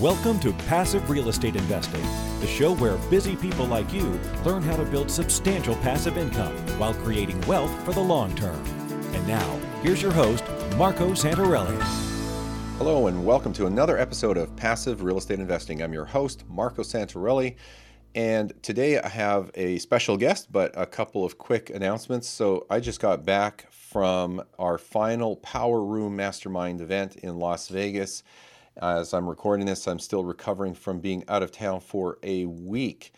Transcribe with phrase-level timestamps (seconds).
[0.00, 2.02] Welcome to Passive Real Estate Investing,
[2.40, 6.92] the show where busy people like you learn how to build substantial passive income while
[6.92, 8.62] creating wealth for the long term.
[9.14, 10.44] And now, here's your host,
[10.76, 11.80] Marco Santarelli.
[12.76, 15.80] Hello, and welcome to another episode of Passive Real Estate Investing.
[15.80, 17.56] I'm your host, Marco Santarelli.
[18.14, 22.28] And today I have a special guest, but a couple of quick announcements.
[22.28, 28.22] So I just got back from our final Power Room Mastermind event in Las Vegas.
[28.82, 33.14] As I'm recording this, I'm still recovering from being out of town for a week.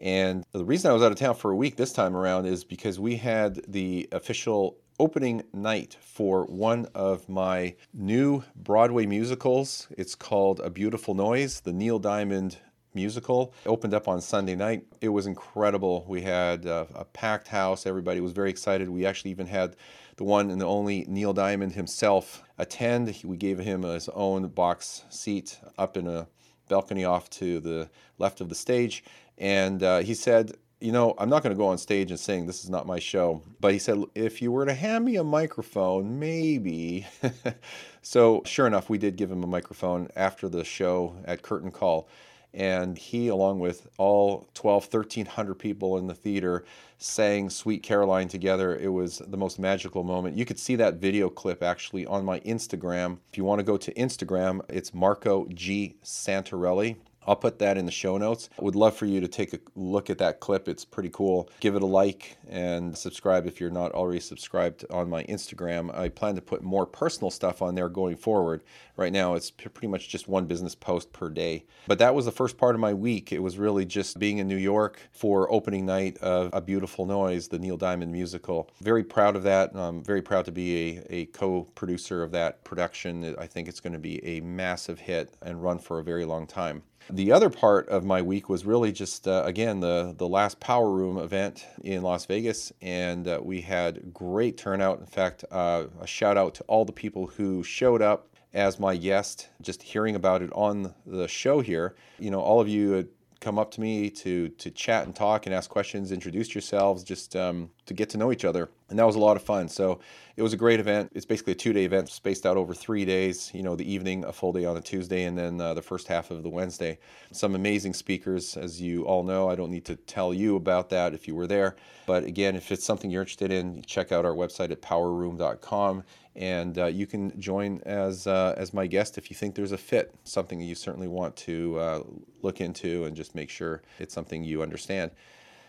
[0.00, 2.62] And the reason I was out of town for a week this time around is
[2.64, 9.88] because we had the official opening night for one of my new Broadway musicals.
[9.98, 12.58] It's called A Beautiful Noise, the Neil Diamond
[12.94, 13.52] musical.
[13.64, 14.84] It opened up on Sunday night.
[15.00, 16.04] It was incredible.
[16.08, 17.86] We had a, a packed house.
[17.86, 18.88] Everybody was very excited.
[18.88, 19.76] We actually even had
[20.16, 23.20] the one and the only Neil Diamond himself attend.
[23.24, 26.28] We gave him his own box seat up in a
[26.68, 29.04] balcony off to the left of the stage.
[29.38, 32.46] And uh, he said, You know, I'm not going to go on stage and sing.
[32.46, 33.42] This is not my show.
[33.60, 37.06] But he said, If you were to hand me a microphone, maybe.
[38.02, 42.08] so, sure enough, we did give him a microphone after the show at Curtain Call
[42.52, 46.64] and he along with all 12 1300 people in the theater
[46.98, 48.76] sang sweet caroline together.
[48.76, 50.36] It was the most magical moment.
[50.36, 53.18] You could see that video clip actually on my instagram.
[53.30, 55.96] If you want to go to instagram it's marco g.
[56.04, 56.96] Santarelli
[57.30, 58.50] I'll put that in the show notes.
[58.58, 60.66] Would love for you to take a look at that clip.
[60.66, 61.48] It's pretty cool.
[61.60, 65.96] Give it a like and subscribe if you're not already subscribed on my Instagram.
[65.96, 68.64] I plan to put more personal stuff on there going forward.
[68.96, 71.66] Right now, it's pretty much just one business post per day.
[71.86, 73.32] But that was the first part of my week.
[73.32, 77.46] It was really just being in New York for opening night of A Beautiful Noise,
[77.46, 78.68] the Neil Diamond musical.
[78.82, 79.70] Very proud of that.
[79.76, 83.36] I'm very proud to be a, a co producer of that production.
[83.38, 86.48] I think it's going to be a massive hit and run for a very long
[86.48, 86.82] time.
[87.08, 90.90] The other part of my week was really just uh, again the the last Power
[90.90, 95.00] Room event in Las Vegas, and uh, we had great turnout.
[95.00, 98.96] In fact, uh, a shout out to all the people who showed up as my
[98.96, 99.48] guest.
[99.60, 103.08] Just hearing about it on the show here, you know, all of you
[103.40, 107.34] come up to me to to chat and talk and ask questions, introduce yourselves, just
[107.34, 109.68] um, to get to know each other, and that was a lot of fun.
[109.68, 110.00] So
[110.36, 111.12] it was a great event.
[111.14, 113.50] It's basically a two-day event spaced out over three days.
[113.54, 116.06] You know, the evening, a full day on a Tuesday, and then uh, the first
[116.08, 116.98] half of the Wednesday.
[117.32, 119.48] Some amazing speakers, as you all know.
[119.48, 121.76] I don't need to tell you about that if you were there.
[122.06, 126.04] But again, if it's something you're interested in, check out our website at powerroom.com,
[126.36, 129.78] and uh, you can join as uh, as my guest if you think there's a
[129.78, 132.02] fit, something that you certainly want to uh,
[132.42, 135.10] look into, and just make sure it's something you understand.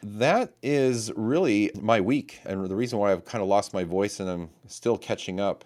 [0.03, 4.19] That is really my week, and the reason why I've kind of lost my voice
[4.19, 5.63] and I'm still catching up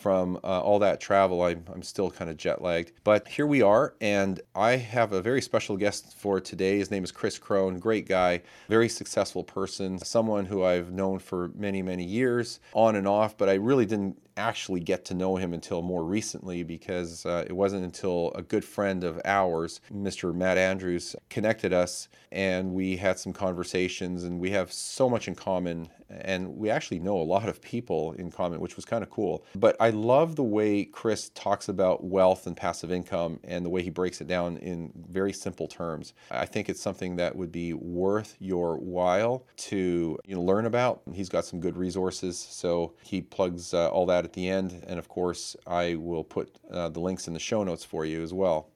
[0.00, 1.42] from uh, all that travel.
[1.42, 2.92] I'm, I'm still kind of jet lagged.
[3.04, 6.78] But here we are, and I have a very special guest for today.
[6.78, 11.50] His name is Kris Krohn, great guy, very successful person, someone who I've known for
[11.54, 15.52] many, many years, on and off, but I really didn't actually get to know him
[15.52, 20.34] until more recently because uh, it wasn't until a good friend of ours, Mr.
[20.34, 25.34] Matt Andrews, connected us and we had some conversations and we have so much in
[25.34, 29.10] common and we actually know a lot of people in common which was kind of
[29.10, 33.68] cool but i love the way kris talks about wealth and passive income and the
[33.68, 37.52] way he breaks it down in very simple terms i think it's something that would
[37.52, 42.92] be worth your while to you know, learn about he's got some good resources so
[43.02, 46.88] he plugs uh, all that at the end and of course i will put uh,
[46.88, 48.70] the links in the show notes for you as well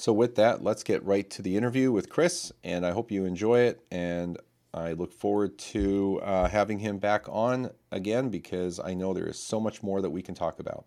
[0.00, 3.24] so, with that, let's get right to the interview with Kris, and I hope you
[3.24, 3.84] enjoy it.
[3.90, 4.38] And
[4.72, 9.40] I look forward to uh, having him back on again because I know there is
[9.40, 10.86] so much more that we can talk about.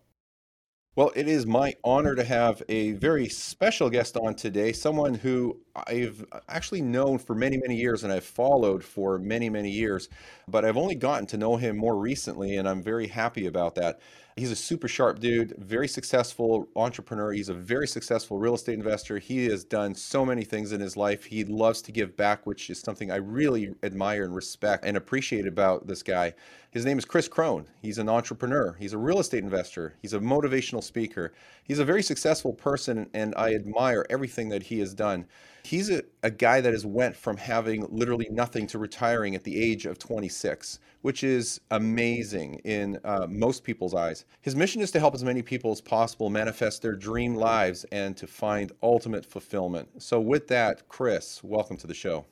[0.96, 5.58] Well, it is my honor to have a very special guest on today, someone who
[5.74, 10.10] I've actually known for many, many years and I've followed for many, many years,
[10.50, 14.02] but I've only gotten to know him more recently, and I'm very happy about that.
[14.42, 17.32] He's a super sharp dude, very successful entrepreneur.
[17.32, 19.20] He's a very successful real estate investor.
[19.20, 21.26] He has done so many things in his life.
[21.26, 25.46] He loves to give back, which is something I really admire and respect and appreciate
[25.46, 26.34] about this guy.
[26.72, 27.66] His name is Kris Krohn.
[27.84, 28.76] He's an entrepreneur.
[28.80, 29.94] He's a real estate investor.
[30.02, 31.34] He's a motivational speaker.
[31.64, 35.28] He's a very successful person, and I admire everything that he has done.
[35.64, 39.62] He's a, a guy that has went from having literally nothing to retiring at the
[39.62, 44.26] age of 26, which is amazing in uh, most people's eyes.
[44.42, 48.18] His mission is to help as many people as possible manifest their dream lives and
[48.18, 50.02] to find ultimate fulfillment.
[50.02, 52.26] So, with that, Kris, welcome to the show.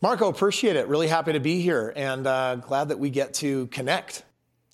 [0.00, 0.88] Marco, appreciate it.
[0.88, 4.24] Really happy to be here and uh, glad that we get to connect.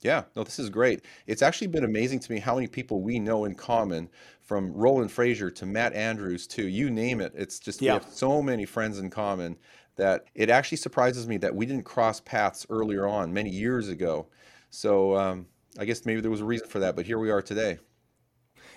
[0.01, 1.05] Yeah, no, this is great.
[1.27, 4.09] It's actually been amazing to me how many people we know in common
[4.49, 7.35] from Roland Frasier to Matt Andrews to you name it.
[7.37, 7.93] It's just Yeah.
[7.93, 9.59] we have so many friends in common
[9.97, 14.27] that it actually surprises me that we didn't cross paths earlier on many years ago.
[14.71, 15.47] So um,
[15.79, 17.79] I guess maybe there was a reason for that, but here we are today.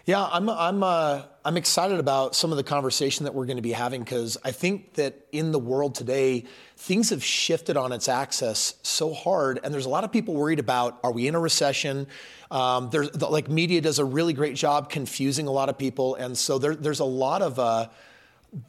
[0.05, 3.61] Yeah, I'm I'm uh, I'm excited about some of the conversation that we're going to
[3.61, 6.45] be having because I think that in the world today,
[6.75, 10.57] things have shifted on its axis so hard, and there's a lot of people worried
[10.57, 12.07] about: Are we in a recession?
[12.49, 16.15] Um, there's the, like media does a really great job confusing a lot of people,
[16.15, 17.89] and so there, there's a lot of uh,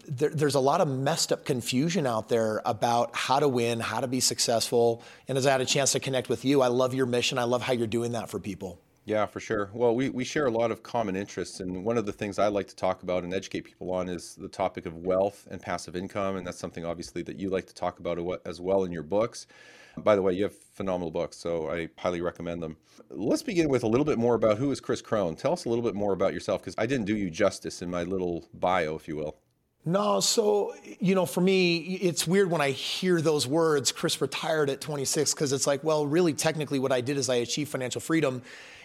[0.07, 4.01] there, there's a lot of messed up confusion out there about how to win, how
[4.01, 5.03] to be successful.
[5.29, 7.39] And as I had a chance to connect with you, I love your mission.
[7.39, 8.79] I love how you're doing that for people.
[9.05, 9.69] Yeah, for sure.
[9.75, 12.47] Well, we, we share a lot of common interests, and one of the things I
[12.47, 15.97] like to talk about and educate people on is the topic of wealth and passive
[15.97, 19.03] income, and that's something obviously that you like to talk about as well in your
[19.03, 19.49] books.
[19.97, 22.77] By the way, you have phenomenal books, so I highly recommend them.
[23.11, 25.37] Let's begin with a little bit more about who is Kris Krohn.
[25.37, 27.91] Tell us a little bit more about yourself, because I didn't do you justice in
[27.91, 29.37] my little bio, if you will.
[29.85, 33.91] No, so you know, for me, it's weird when I hear those words.
[33.91, 37.37] Kris retired at 26 because it's like, well, really, technically, what I did is I
[37.37, 38.43] achieved financial freedom.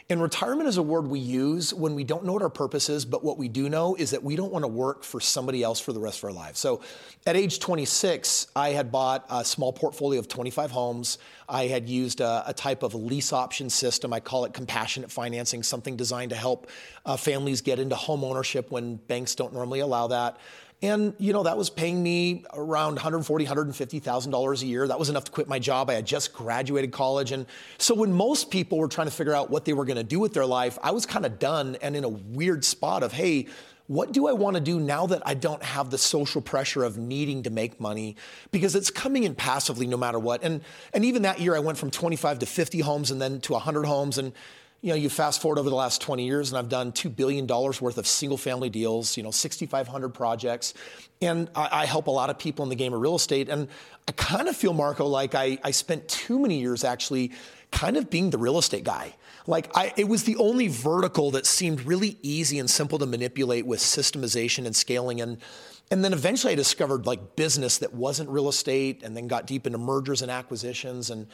[0.10, 3.04] And retirement is a word we use when we don't know what our purpose is,
[3.04, 5.82] but what we do know is that we don't want to work for somebody else
[5.82, 6.60] for the rest of our lives.
[6.60, 6.80] So
[7.26, 11.18] at age 26, I had bought a small portfolio of 25 homes.
[11.50, 14.14] I had used a, a type of lease option system.
[14.14, 16.70] I call it compassionate financing, something designed to help
[17.06, 20.38] uh, families get into home ownership when banks don't normally allow that.
[20.84, 24.88] And you know that was paying me around 140, 150 thousand dollars a year.
[24.88, 25.90] That was enough to quit my job.
[25.90, 27.48] I had just graduated college, and
[27.80, 30.20] so when most people were trying to figure out what they were going to do
[30.20, 33.48] with their life, I was kind of done and in a weird spot of hey.
[33.90, 36.98] What do I want to do now that I don't have the social pressure of
[36.98, 38.18] needing to make money?
[38.52, 40.44] Because it's coming in passively no matter what.
[40.44, 40.60] And,
[40.94, 43.86] and even that year, I went from 25 to 50 homes and then to 100
[43.86, 44.18] homes.
[44.18, 44.34] And
[44.82, 47.48] you know, you fast forward over the last 20 years, and I've done $2 billion
[47.48, 50.74] worth of single family deals, you know, 6,500 projects.
[51.22, 53.50] And I, I, help a lot of people in the game of real estate.
[53.50, 53.68] And
[54.08, 57.32] I kind of feel, Marco, like I, I spent too many years actually
[57.72, 59.16] kind of being the real estate guy.
[59.48, 63.66] Like I, it was the only vertical that seemed really easy and simple to manipulate
[63.66, 65.22] with systemization and scaling.
[65.22, 65.40] And,
[65.90, 69.66] and then eventually I discovered like business that wasn't real estate and then got deep
[69.66, 71.10] into mergers and acquisitions.
[71.10, 71.28] And,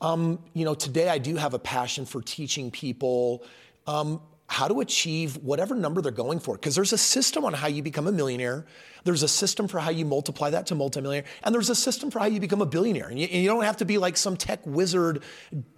[0.00, 3.44] um, you know, today I do have a passion for teaching people
[3.86, 4.20] um,
[4.50, 6.56] how to achieve whatever number they're going for.
[6.56, 8.66] Because there's a system on how you become a millionaire.
[9.04, 11.30] There's a system for how you multiply that to multimillionaire.
[11.44, 13.06] And there's a system for how you become a billionaire.
[13.06, 15.22] And you, and you, don't have to be like some tech wizard,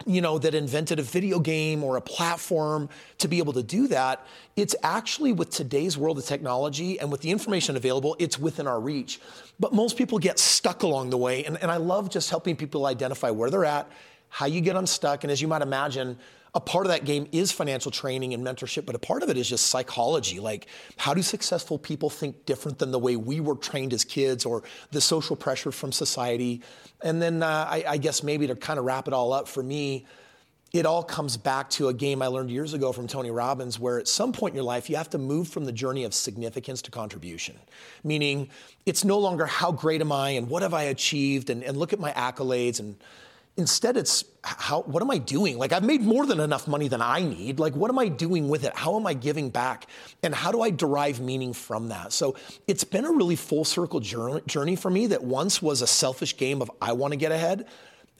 [0.07, 2.89] you know, that invented a video game or a platform
[3.19, 4.25] to be able to do that.
[4.55, 8.79] It's actually with today's world of technology and with the information available, it's within our
[8.79, 9.21] reach.
[9.59, 11.45] But most people get stuck along the way.
[11.45, 13.87] And, and I love just helping people identify where they're at,
[14.29, 15.23] how you get unstuck.
[15.23, 16.17] And as you might imagine,
[16.55, 19.37] a part of that game is financial training and mentorship, but a part of it
[19.37, 20.39] is just psychology.
[20.39, 20.67] Like,
[20.97, 24.61] how do successful people think different than the way we were trained as kids or
[24.91, 26.61] the social pressure from society?
[27.01, 29.63] And then uh, I, I guess maybe to kind of wrap it all up for
[29.63, 30.05] me,
[30.73, 33.99] it all comes back to a game I learned years ago from Tony Robbins, where
[33.99, 36.81] at some point in your life, you have to move from the journey of significance
[36.83, 37.59] to contribution.
[38.03, 38.49] Meaning,
[38.85, 41.93] it's no longer how great am I and what have I achieved and, and look
[41.93, 42.95] at my accolades and
[43.55, 45.57] Instead, it's how, what am I doing?
[45.57, 47.59] Like, I've made more than enough money than I need.
[47.59, 48.75] Like, what am I doing with it?
[48.75, 49.85] How am I giving back?
[50.23, 52.13] And how do I derive meaning from that?
[52.13, 52.35] So,
[52.67, 56.61] it's been a really full circle journey for me that once was a selfish game
[56.61, 57.67] of I want to get ahead,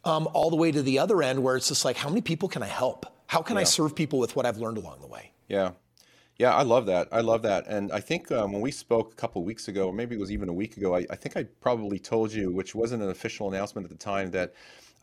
[0.05, 2.49] um, all the way to the other end where it's just like, how many people
[2.49, 3.05] can I help?
[3.27, 3.61] How can yeah.
[3.61, 5.31] I serve people with what I've learned along the way?
[5.47, 5.71] Yeah.
[6.37, 7.07] Yeah, I love that.
[7.11, 7.67] I love that.
[7.67, 10.31] And I think um, when we spoke a couple weeks ago, or maybe it was
[10.31, 13.47] even a week ago, I, I think I probably told you, which wasn't an official
[13.47, 14.53] announcement at the time, that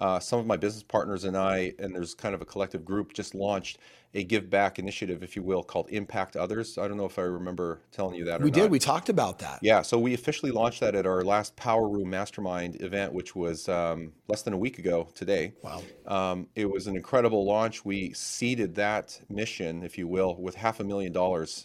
[0.00, 3.12] uh, some of my business partners and I, and there's kind of a collective group,
[3.12, 3.78] just launched
[4.14, 6.78] a give back initiative, if you will, called Impact Others.
[6.78, 8.40] I don't know if I remember telling you that.
[8.40, 8.62] we did.
[8.62, 8.70] Not.
[8.70, 9.60] We talked about that.
[9.62, 9.82] Yeah.
[9.82, 14.12] So we officially launched that at our last Power Room Mastermind event, which was um,
[14.26, 15.52] less than a week ago today.
[15.62, 15.82] Wow.
[16.06, 17.84] Um, it was an incredible launch.
[17.84, 21.19] We seeded that mission, if you will, with half a million dollars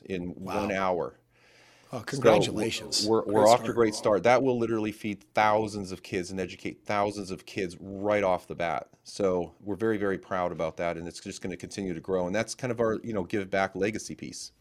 [0.05, 0.61] in wow.
[0.61, 1.19] one hour.
[1.93, 2.97] Oh, congratulations.
[2.97, 4.23] So we're, we're off to a great start.
[4.23, 8.55] That will literally feed thousands of kids and educate thousands of kids right off the
[8.55, 8.89] bat.
[9.03, 10.97] So we're very, very proud about that.
[10.97, 12.27] And it's just going to continue to grow.
[12.27, 14.51] And that's kind of our, you know, give back legacy piece.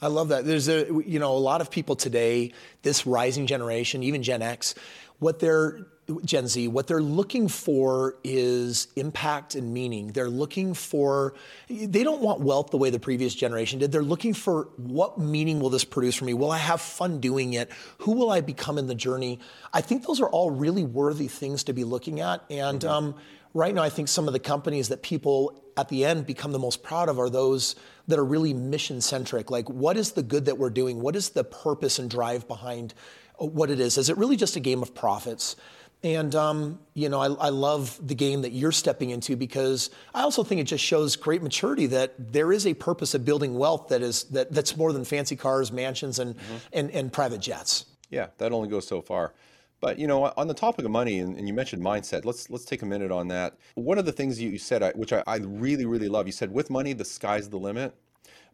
[0.00, 0.44] I love that.
[0.44, 4.74] There's a, you know, a lot of people today, this rising generation, even Gen X,
[5.18, 5.86] what they're
[6.24, 10.12] Gen Z, what they're looking for is impact and meaning.
[10.12, 11.34] They're looking for,
[11.68, 13.90] they don't want wealth the way the previous generation did.
[13.90, 16.32] They're looking for what meaning will this produce for me?
[16.32, 17.72] Will I have fun doing it?
[17.98, 19.40] Who will I become in the journey?
[19.72, 22.44] I think those are all really worthy things to be looking at.
[22.50, 22.88] And mm-hmm.
[22.88, 23.14] um,
[23.52, 26.58] right now, I think some of the companies that people at the end become the
[26.58, 27.74] most proud of are those
[28.06, 29.50] that are really mission centric.
[29.50, 31.00] Like, what is the good that we're doing?
[31.00, 32.94] What is the purpose and drive behind
[33.38, 33.98] what it is?
[33.98, 35.56] Is it really just a game of profits?
[36.02, 40.22] And um, you know, I, I, love the game that you're stepping into because I
[40.22, 43.88] also think it just shows great maturity that there is a purpose of building wealth
[43.88, 46.56] that is that, that's more than fancy cars, mansions, and, mm-hmm.
[46.74, 47.86] and and private jets.
[48.10, 49.32] Yeah, that only goes so far.
[49.80, 52.24] But you know, on the topic of money, and, and, you mentioned mindset.
[52.24, 53.56] Let's let's take a minute on that.
[53.74, 56.68] One of the things you said, which I, I really really love, you said with
[56.70, 57.94] money the sky's the limit,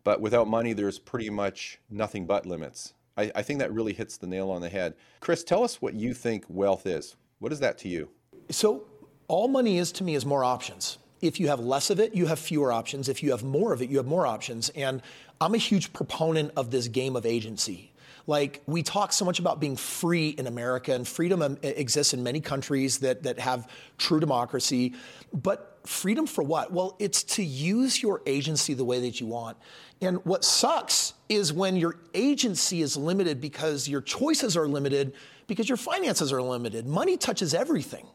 [0.05, 2.95] but without money there's pretty much nothing but limits.
[3.17, 4.95] I, I think that really hits the nail on the head.
[5.21, 7.17] Kris, tell us what you think wealth is.
[7.39, 8.09] What is that to you?
[8.51, 8.85] So
[9.29, 10.99] all money is to me is more options.
[11.21, 13.09] If you have less of it, you have fewer options.
[13.09, 14.71] If you have more of it, you have more options.
[14.71, 15.03] And
[15.41, 17.93] I'm a huge proponent of this game of agency.
[18.27, 22.23] Like we talk so much about being free in America, and freedom um, exists in
[22.23, 24.95] many countries that that have true democracy.
[25.33, 26.73] But freedom for what?
[26.73, 29.57] Well, it's to use your agency the way that you want.
[30.01, 35.15] And what sucks is when your agency is limited because your choices are limited
[35.47, 36.87] because your finances are limited.
[36.87, 38.07] Money touches everything.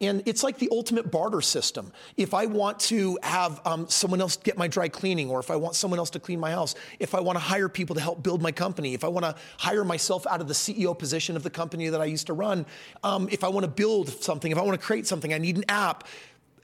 [0.00, 1.92] And it's like the ultimate barter system.
[2.16, 5.56] If I want to have um, someone else get my dry cleaning, or if I
[5.56, 8.22] want someone else to clean my house, if I want to hire people to help
[8.22, 11.42] build my company, if I want to hire myself out of the CEO position of
[11.42, 12.66] the company that I used to run,
[13.04, 15.56] um, if I want to build something, if I want to create something, I need
[15.56, 16.04] an app.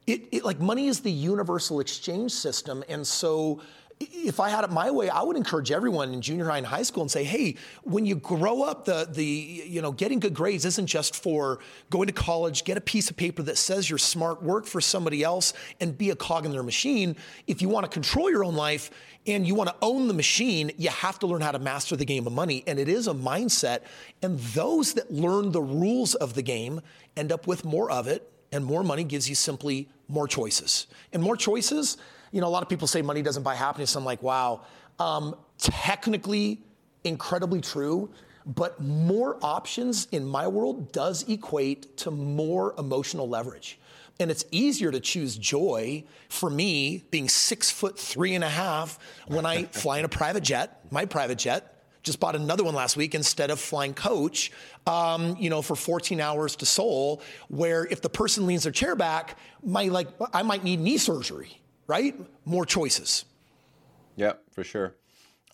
[0.09, 2.83] It, it, like money is the universal exchange system.
[2.89, 3.61] And so
[4.01, 6.83] if I had it my way, I would encourage everyone in junior high and high
[6.83, 10.65] school and say, hey, when you grow up, the the you know getting good grades
[10.65, 11.59] isn't just for
[11.91, 15.23] going to college, get a piece of paper that says you're smart, work for somebody
[15.23, 17.15] else, and be a cog in their machine.
[17.47, 18.91] If you want to control your own life
[19.27, 22.07] and you want to own the machine, you have to learn how to master the
[22.07, 23.81] game of money, and it is a mindset.
[24.23, 26.81] And those that learn the rules of the game
[27.15, 31.23] end up with more of it, and more money gives you simply more choices, and
[31.23, 31.99] more choices
[32.33, 33.95] you know, a lot of people say money doesn't buy happiness.
[33.97, 34.63] I'm like, wow.
[34.99, 36.61] Um, technically,
[37.05, 38.11] incredibly true,
[38.47, 43.79] but more options in my world does equate to more emotional leverage.
[44.21, 48.99] And it's easier to choose joy for me being six foot three and a half
[49.29, 51.78] when I fly in a private jet, my private jet.
[52.09, 54.51] Just bought another one last week instead of flying coach,
[54.87, 58.97] um, you know, for 14 hours to Seoul, where if the person leans their chair
[58.97, 62.15] back, my like I might need knee surgery right?
[62.45, 63.25] More choices.
[64.15, 64.95] Yeah, for sure.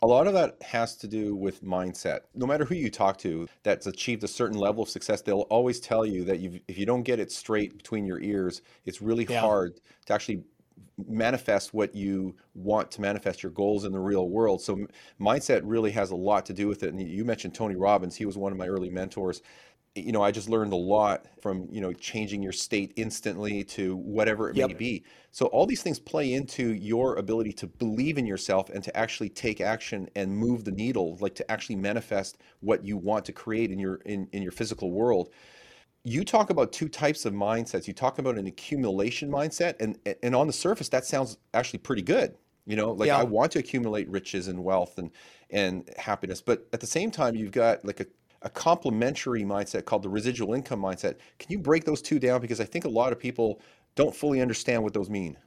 [0.02, 2.20] A lot of that has to do with mindset.
[2.34, 5.80] No matter who you talk to that's achieved a certain level of success, they'll always
[5.80, 9.24] tell you that you, if you don't get it straight between your ears, it's really
[9.24, 9.40] yeah.
[9.40, 10.44] hard to actually
[11.08, 14.62] manifest what you want to manifest your goals in the real world.
[14.62, 14.86] So
[15.20, 16.92] mindset really has a lot to do with it.
[16.92, 19.42] And you mentioned Tony Robbins, he was one of my early mentors
[19.96, 23.94] you know, I just learned a lot from, you know, changing your state instantly to
[23.96, 24.68] whatever it yep.
[24.68, 25.04] may be.
[25.30, 29.28] So all these things play into your ability to believe in yourself and to actually
[29.28, 33.70] take action and move the needle, like to actually manifest what you want to create
[33.70, 35.30] in your in, in your physical world.
[36.04, 37.88] You talk about two types of mindsets.
[37.88, 42.02] You talk about an accumulation mindset and and on the surface that sounds actually pretty
[42.02, 42.36] good.
[42.66, 43.18] You know, like yeah.
[43.18, 45.10] I want to accumulate riches and wealth and
[45.50, 48.06] and happiness, but at the same time you've got like a
[48.44, 51.16] a complementary mindset called the residual income mindset.
[51.38, 52.40] Can you break those two down?
[52.40, 53.60] Because I think a lot of people
[53.94, 55.38] don't fully understand what those mean.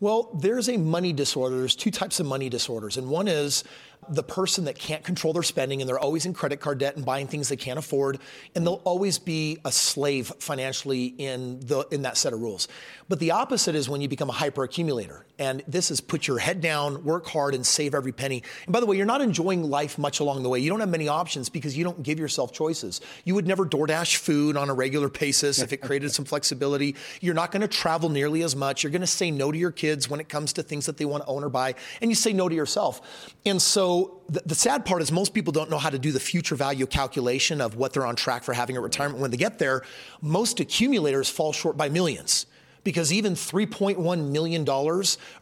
[0.00, 1.58] Well, there's a money disorder.
[1.58, 2.96] There's two types of money disorders.
[2.96, 3.64] And one is
[4.10, 7.04] the person that can't control their spending and they're always in credit card debt and
[7.04, 8.18] buying things they can't afford
[8.54, 12.68] and they'll always be a slave financially in the in that set of rules.
[13.08, 16.38] But the opposite is when you become a hyper accumulator and this is put your
[16.38, 18.42] head down work hard and save every penny.
[18.66, 20.58] And by the way you're not enjoying life much along the way.
[20.58, 23.00] You don't have many options because you don't give yourself choices.
[23.24, 26.96] You would never DoorDash food on a regular basis if it created some flexibility.
[27.20, 28.82] You're not going to travel nearly as much.
[28.82, 31.04] You're going to say no to your kids when it comes to things that they
[31.04, 33.00] want to own or buy and you say no to yourself.
[33.44, 33.87] And so
[34.28, 36.86] the, the, sad part is most people don't know how to do the future value
[36.86, 39.82] calculation of what they're on track for having at retirement when they get there.
[40.20, 42.46] Most accumulators fall short by millions
[42.84, 44.68] because even $3.1 million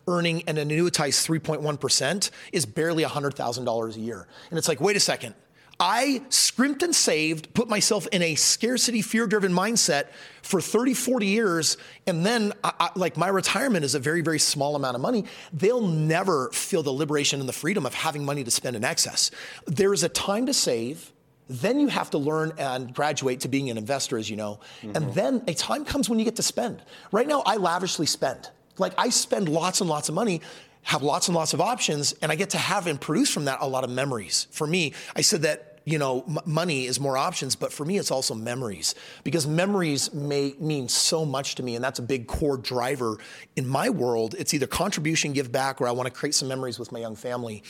[0.09, 4.27] earning an annuitized 3.1% is barely $100,000 a year.
[4.51, 5.35] And it's like, wait a second.
[5.79, 10.07] I scrimped and saved, put myself in a scarcity, fear driven mindset
[10.43, 11.77] for 30, 40 years.
[12.07, 15.27] And then, I, I, like, my retirement is a very, very small amount of money.
[15.53, 19.31] They'll never feel the liberation and the freedom of having money to spend in excess.
[19.67, 21.13] There is a time to save.
[21.49, 24.61] Then you have to learn and graduate to being an investor, as you know.
[24.81, 24.97] Mm-hmm.
[24.97, 26.83] And then a time comes when you get to spend.
[27.13, 28.51] Right now, I lavishly spend.
[28.79, 30.41] Like, I spend lots and lots of money
[30.87, 33.59] have lots and lots of options, and I get to have and produce from that
[33.61, 34.47] a lot of memories.
[34.53, 37.97] For me, I said that you know, m- money is more options, but for me,
[37.97, 41.77] it's also memories because memories may mean so much to me.
[41.77, 43.19] And that's a big core driver
[43.55, 44.35] in my world.
[44.37, 47.15] It's either contribution, give back, or I want to create some memories with my young
[47.15, 47.63] family.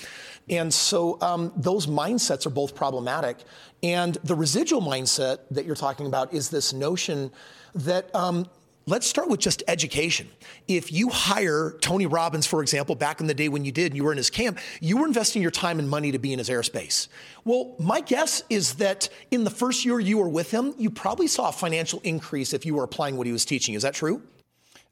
[0.48, 3.36] And so um, those mindsets are both problematic.
[3.82, 7.30] And the residual mindset that you're talking about is this notion
[7.74, 8.46] that um,
[8.88, 10.28] Let's start with just education.
[10.68, 13.96] If you hire Tony Robbins, for example, back in the day when you did, and
[13.96, 16.38] you were in his camp, you were investing your time and money to be in
[16.38, 17.08] his airspace.
[17.44, 21.26] Well, my guess is that in the first year you were with him, you probably
[21.26, 23.74] saw a financial increase if you were applying what he was teaching.
[23.74, 24.22] Is that true?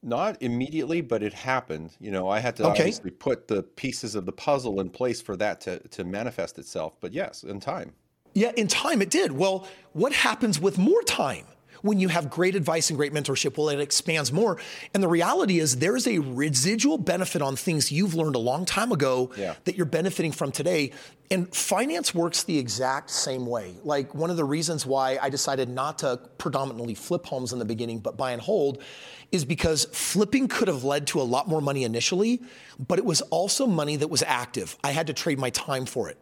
[0.03, 1.93] Not immediately, but it happened.
[2.01, 2.71] You know, I had to okay.
[2.71, 6.95] obviously put the pieces of the puzzle in place for that to, to manifest itself.
[7.01, 7.93] But yes, in time.
[8.35, 9.31] Yeah, in time it did.
[9.31, 11.47] Well, what happens with more time?
[11.85, 14.57] When you have great advice and great mentorship, well, it expands more.
[14.95, 18.64] And the reality is there is a residual benefit on things you've learned a long
[18.64, 19.57] time ago yeah.
[19.64, 20.93] that you're benefiting from today.
[21.31, 23.75] And finance works the exact same way.
[23.85, 27.67] Like one of the reasons why I decided not to predominantly flip homes in the
[27.67, 28.83] beginning, but buy and hold,
[29.31, 32.41] is because flipping could have led to a lot more money initially,
[32.79, 34.79] but it was also money that was active.
[34.83, 36.17] I had to trade my time for it.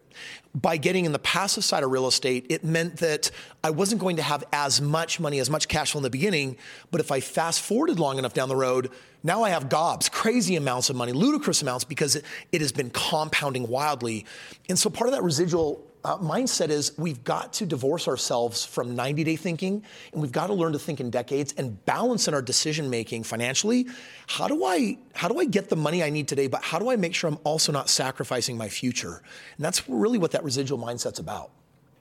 [0.55, 3.31] By getting in the passive side of real estate, it meant that
[3.65, 6.59] I wasn't going to have as much money, as much cash flow in the beginning,
[6.91, 8.91] but if I fast forwarded long enough down the road,
[9.23, 12.91] now I have gobs, crazy amounts of money, ludicrous amounts, because it, it has been
[12.91, 14.27] compounding wildly.
[14.69, 18.97] And so part of that residual uh, mindset is we've got to divorce ourselves from
[18.97, 22.35] 90 day thinking and we've got to learn to think in decades and balance in
[22.35, 23.87] our decision making financially
[24.27, 26.91] how do i how do i get the money i need today but how do
[26.91, 29.23] i make sure i'm also not sacrificing my future
[29.57, 31.51] and that's really what that residual mindset's about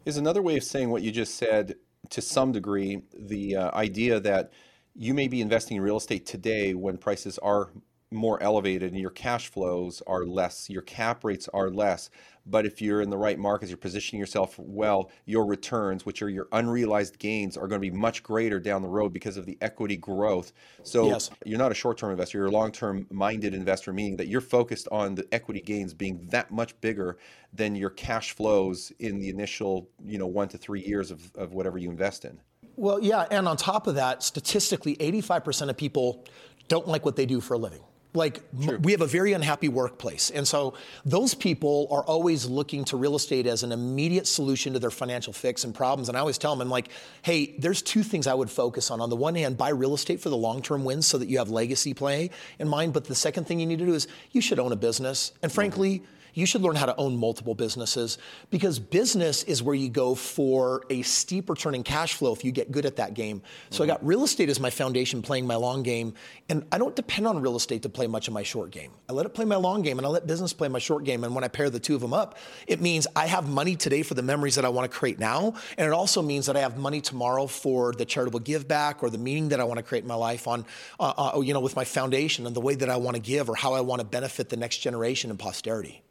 [0.05, 1.75] is another way of saying what you just said
[2.10, 4.51] to some degree the uh, idea that
[4.95, 7.69] you may be investing in real estate today when prices are
[8.12, 12.10] more elevated and your cash flows are less, your cap rates are less.
[12.45, 16.29] But if you're in the right markets, you're positioning yourself well, your returns, which are
[16.29, 19.57] your unrealized gains, are going to be much greater down the road because of the
[19.62, 20.51] equity growth.
[20.83, 21.29] So yes.
[21.45, 24.41] you're not a short term investor, you're a long term minded investor, meaning that you're
[24.41, 27.17] focused on the equity gains being that much bigger
[27.53, 31.53] than your cash flows in the initial, you know, one to three years of, of
[31.53, 32.39] whatever you invest in.
[32.75, 33.27] Well, yeah.
[33.29, 36.25] And on top of that, statistically, 85% of people
[36.67, 37.82] don't like what they do for a living.
[38.13, 38.78] Like True.
[38.80, 40.30] we have a very unhappy workplace.
[40.32, 40.74] And so
[41.06, 45.32] those people are always looking to real estate as an immediate solution to their financial
[45.32, 46.10] fix and problems.
[46.10, 46.89] And I always tell them, I'm like,
[47.21, 49.00] hey, there's two things I would focus on.
[49.00, 51.50] On the one hand, buy real estate for the long-term wins so that you have
[51.50, 52.93] legacy play in mind.
[52.93, 55.32] But the second thing you need to do is you should own a business.
[55.41, 58.17] And frankly, mm-hmm you should learn how to own multiple businesses
[58.50, 62.72] because business is where you go for a steep returning cash flow if you get
[62.72, 63.41] good at that game.
[63.70, 63.91] So mm-hmm.
[63.91, 66.13] I got real estate as my foundation playing my long game.
[66.50, 68.91] And I don't depend on real estate to play much of my short game.
[69.10, 71.24] I let it play my long game and I let business play my short game.
[71.24, 74.04] And when I pair the two of them up, it means I have money today
[74.04, 75.54] for the memories that I want to create now.
[75.78, 79.10] And it also means that I have money tomorrow for the charitable give back or
[79.10, 80.65] the meaning that I want to create in my life on,
[81.00, 83.50] uh, uh, you know, with my foundation and the way that I want to give
[83.50, 86.04] or how I want to benefit the next generation and posterity.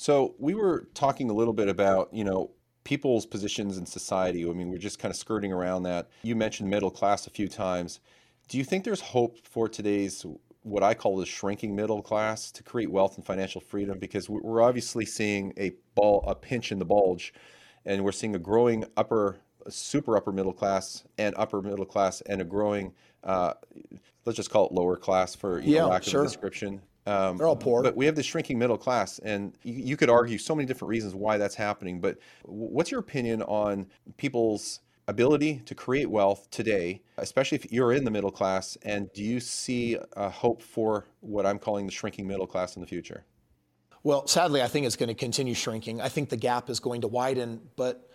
[0.00, 2.52] So we were talking a little bit about, you know,
[2.84, 4.48] people's positions in society.
[4.48, 6.08] I mean, we're just kind of skirting around that.
[6.22, 7.98] You mentioned middle class a few times.
[8.46, 10.24] Do you think there's hope for today's
[10.62, 13.98] what I call the shrinking middle class to create wealth and financial freedom?
[13.98, 17.34] Because we're obviously seeing a ball, a pinch in the bulge,
[17.84, 22.40] and we're seeing a growing upper, super upper middle class and upper middle class, and
[22.40, 23.54] a growing, uh,
[24.24, 26.20] let's just call it lower class for you yeah, know, lack sure.
[26.20, 26.82] of description.
[27.08, 27.82] Um, They're all poor.
[27.82, 30.90] But we have the shrinking middle class, and you, you could argue so many different
[30.90, 32.00] reasons why that's happening.
[32.00, 38.04] But what's your opinion on people's ability to create wealth today, especially if you're in
[38.04, 38.76] the middle class?
[38.82, 42.80] And do you see a hope for what I'm calling the shrinking middle class in
[42.80, 43.24] the future?
[44.04, 46.00] Well, sadly, I think it's going to continue shrinking.
[46.00, 48.07] I think the gap is going to widen, but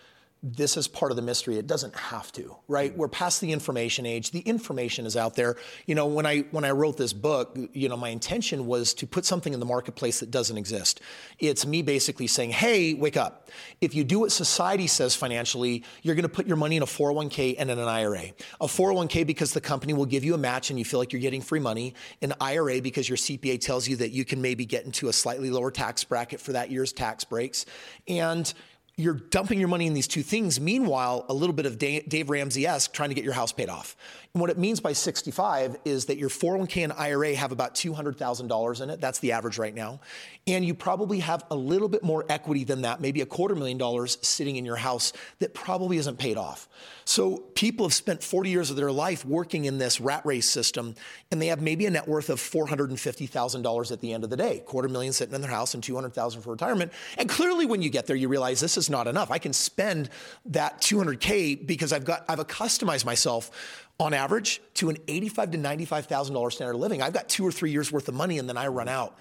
[0.46, 1.58] this is part of the mystery.
[1.58, 2.94] It doesn't have to, right?
[2.94, 2.98] Mm.
[2.98, 4.32] We're past the information age.
[4.32, 5.56] The information is out there.
[5.86, 9.08] You know, when I when I wrote this book, you know, my intention was to
[9.08, 11.00] put something in the marketplace that doesn't exist.
[11.40, 13.50] It's me basically saying, "Hey, wake up.
[13.80, 16.88] If you do what society says financially, you're going to put your money in a
[16.88, 18.34] 401k and in an IRA.
[18.60, 21.22] A 401k because the company will give you a match and you feel like you're
[21.22, 21.94] getting free money.
[22.22, 25.50] An IRA because your CPA tells you that you can maybe get into a slightly
[25.50, 27.66] lower tax bracket for that year's tax breaks.
[28.10, 28.54] And
[28.96, 30.60] you're dumping your money in these two things.
[30.60, 33.96] Meanwhile, a little bit of Dave Ramsey esque trying to get your house paid off.
[34.36, 38.82] And what it means by 65 is that your 401k and IRA have about $200,000
[38.82, 39.02] in it.
[39.02, 40.00] That's the average right now.
[40.46, 43.78] And you probably have a little bit more equity than that, maybe a quarter million
[43.78, 46.68] dollars sitting in your house that probably isn't paid off.
[47.06, 50.96] So people have spent 40 years of their life working in this rat race system,
[51.32, 54.64] and they have maybe a net worth of $450,000 at the end of the day,
[54.66, 56.92] quarter million sitting in their house and 200,000 for retirement.
[57.18, 59.32] And clearly when you get there, you realize this is not enough.
[59.32, 60.10] I can spend
[60.46, 66.52] that 200K because I've got, I've customized myself on average to an 85 to $95,000
[66.52, 67.02] standard of living.
[67.02, 69.18] I've got two or three years worth of money and then I run out.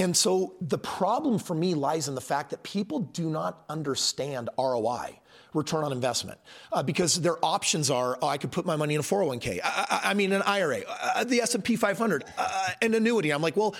[0.00, 4.48] And so the problem for me lies in the fact that people do not understand
[4.56, 5.18] ROI
[5.54, 6.38] return on investment
[6.72, 9.86] uh, because their options are oh, I could put my money in a 401k I,
[9.90, 13.74] I, I mean an IRA uh, the S&P 500 uh, an annuity I'm like well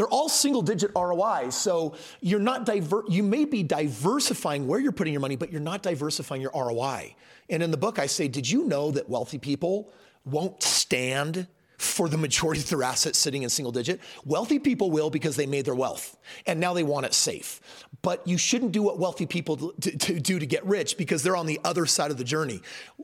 [0.00, 4.92] they're all single digit ROIs so you're not diver- you may be diversifying where you're
[4.92, 7.14] putting your money but you're not diversifying your ROI
[7.50, 9.92] and in the book I say did you know that wealthy people
[10.24, 11.46] won't stand
[11.80, 14.00] for the majority of their assets sitting in single digit.
[14.26, 17.58] Wealthy people will because they made their wealth and now they want it safe.
[18.02, 21.36] But you shouldn't do what wealthy people to, to do to get rich because they're
[21.36, 22.60] on the other side of the journey.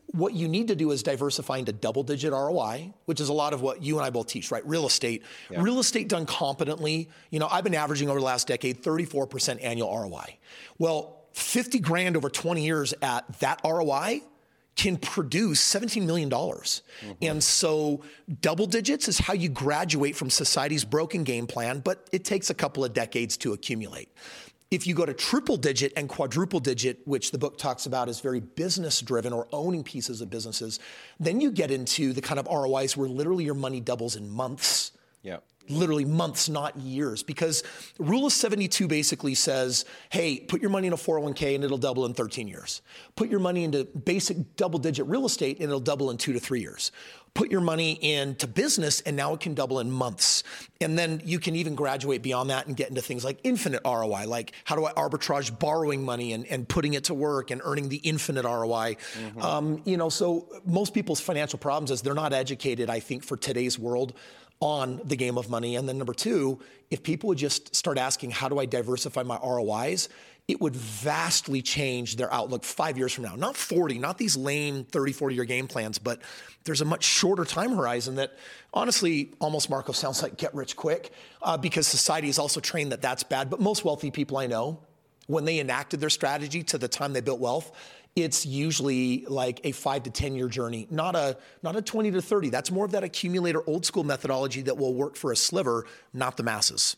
[0.08, 3.54] What you need to do is diversify into double digit ROI, which is a lot
[3.54, 4.66] of what you and I both teach, right?
[4.66, 5.22] Real estate.
[5.50, 5.62] Yeah.
[5.62, 7.08] Real estate done competently.
[7.30, 10.36] You know, I've been averaging over the last decade 34% annual ROI.
[10.76, 14.20] Well, 50 grand over 20 years at that ROI
[14.76, 16.30] can produce $17 million.
[16.30, 17.12] Mm-hmm.
[17.22, 18.02] And so
[18.40, 22.54] double digits is how you graduate from society's broken game plan, but it takes a
[22.54, 24.10] couple of decades to accumulate.
[24.70, 28.20] If you go to triple digit and quadruple digit, which the book talks about as
[28.20, 30.80] very business driven or owning pieces of businesses,
[31.18, 34.92] then you get into the kind of ROIs where literally your money doubles in months.
[35.22, 37.22] Yeah literally months, not years.
[37.22, 37.62] Because
[37.98, 42.06] rule of 72 basically says, hey, put your money in a 401k and it'll double
[42.06, 42.82] in 13 years.
[43.14, 46.40] Put your money into basic double digit real estate and it'll double in two to
[46.40, 46.92] three years.
[47.34, 50.42] Put your money into business and now it can double in months.
[50.80, 54.24] And then you can even graduate beyond that and get into things like infinite ROI,
[54.26, 57.90] like how do I arbitrage borrowing money and, and putting it to work and earning
[57.90, 58.96] the infinite ROI.
[58.96, 59.42] Mm-hmm.
[59.42, 63.36] Um, you know, so most people's financial problems is they're not educated, I think, for
[63.36, 64.14] today's world
[64.60, 65.76] on the game of money.
[65.76, 69.38] And then number two, if people would just start asking, how do I diversify my
[69.38, 70.08] ROIs?
[70.48, 73.34] It would vastly change their outlook five years from now.
[73.34, 76.22] Not 40, not these lame 30, 40 year game plans, but
[76.64, 78.36] there's a much shorter time horizon that
[78.72, 83.02] honestly, almost Marco sounds like get rich quick uh, because society is also trained that
[83.02, 83.50] that's bad.
[83.50, 84.78] But most wealthy people I know,
[85.26, 87.72] when they enacted their strategy to the time they built wealth,
[88.14, 92.22] it's usually like a five to 10 year journey, not a, not a 20 to
[92.22, 92.48] 30.
[92.48, 96.36] That's more of that accumulator old school methodology that will work for a sliver, not
[96.36, 96.96] the masses.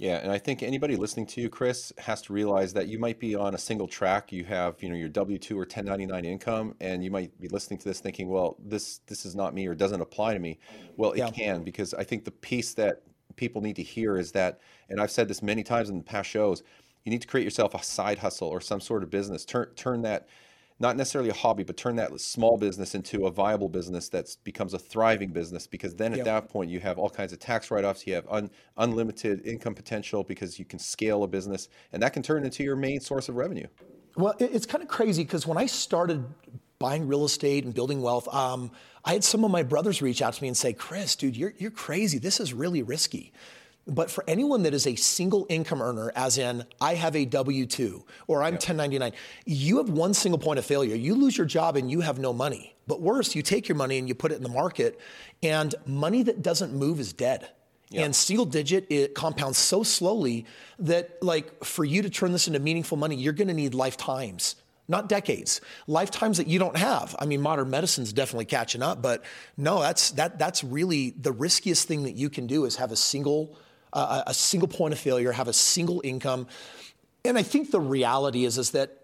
[0.00, 3.20] Yeah, and I think anybody listening to you, Kris, has to realize that you might
[3.20, 4.32] be on a single track.
[4.32, 7.78] You have, you know, your W two or 1099 income, and you might be listening
[7.80, 10.58] to this thinking, well, this this is not me or doesn't apply to me.
[10.96, 11.30] Well, it yeah.
[11.30, 13.02] can because I think the piece that
[13.36, 16.30] people need to hear is that, and I've said this many times in the past
[16.30, 16.62] shows,
[17.04, 19.44] you need to create yourself a side hustle or some sort of business.
[19.44, 20.28] Turn turn that
[20.80, 24.72] not necessarily a hobby, but turn that small business into a viable business that becomes
[24.72, 25.66] a thriving business.
[25.66, 26.24] Because then at yep.
[26.24, 28.06] that point, you have all kinds of tax write-offs.
[28.06, 32.22] You have un, unlimited income potential because you can scale a business, and that can
[32.22, 33.66] turn into your main source of revenue.
[34.16, 36.24] Well, it's kind of crazy because when I started
[36.78, 38.70] buying real estate and building wealth, um,
[39.04, 41.52] I had some of my brothers reach out to me and say, "Kris, dude, you're
[41.58, 42.18] you're crazy.
[42.18, 43.32] This is really risky."
[43.86, 47.66] But for anyone that is a single income earner, as in I have a W
[47.66, 49.12] 2 or I'm 1099,
[49.46, 50.94] you have one single point of failure.
[50.94, 52.74] You lose your job and you have no money.
[52.86, 55.00] But worse, you take your money and you put it in the market,
[55.42, 57.48] and money that doesn't move is dead.
[57.92, 60.46] And single digit, it compounds so slowly
[60.78, 64.56] that, like, for you to turn this into meaningful money, you're going to need lifetimes
[64.88, 69.22] not decades lifetimes that you don't have i mean modern medicine's definitely catching up but
[69.56, 72.96] no that's that that's really the riskiest thing that you can do is have a
[72.96, 73.56] single
[73.92, 76.46] uh, a single point of failure, have a single income.
[77.24, 78.96] And I think the reality is, is that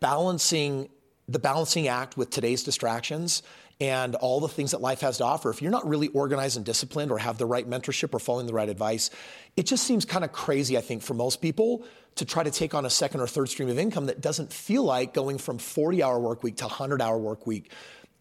[0.00, 0.88] balancing
[1.26, 3.42] the balancing act with today's distractions
[3.80, 6.66] and all the things that life has to offer, if you're not really organized and
[6.66, 9.10] disciplined or have the right mentorship or following the right advice,
[9.56, 11.84] it just seems kind of crazy, I think, for most people
[12.16, 14.84] to try to take on a second or third stream of income that doesn't feel
[14.84, 17.70] like going from 40 hour work week to 100 hour work week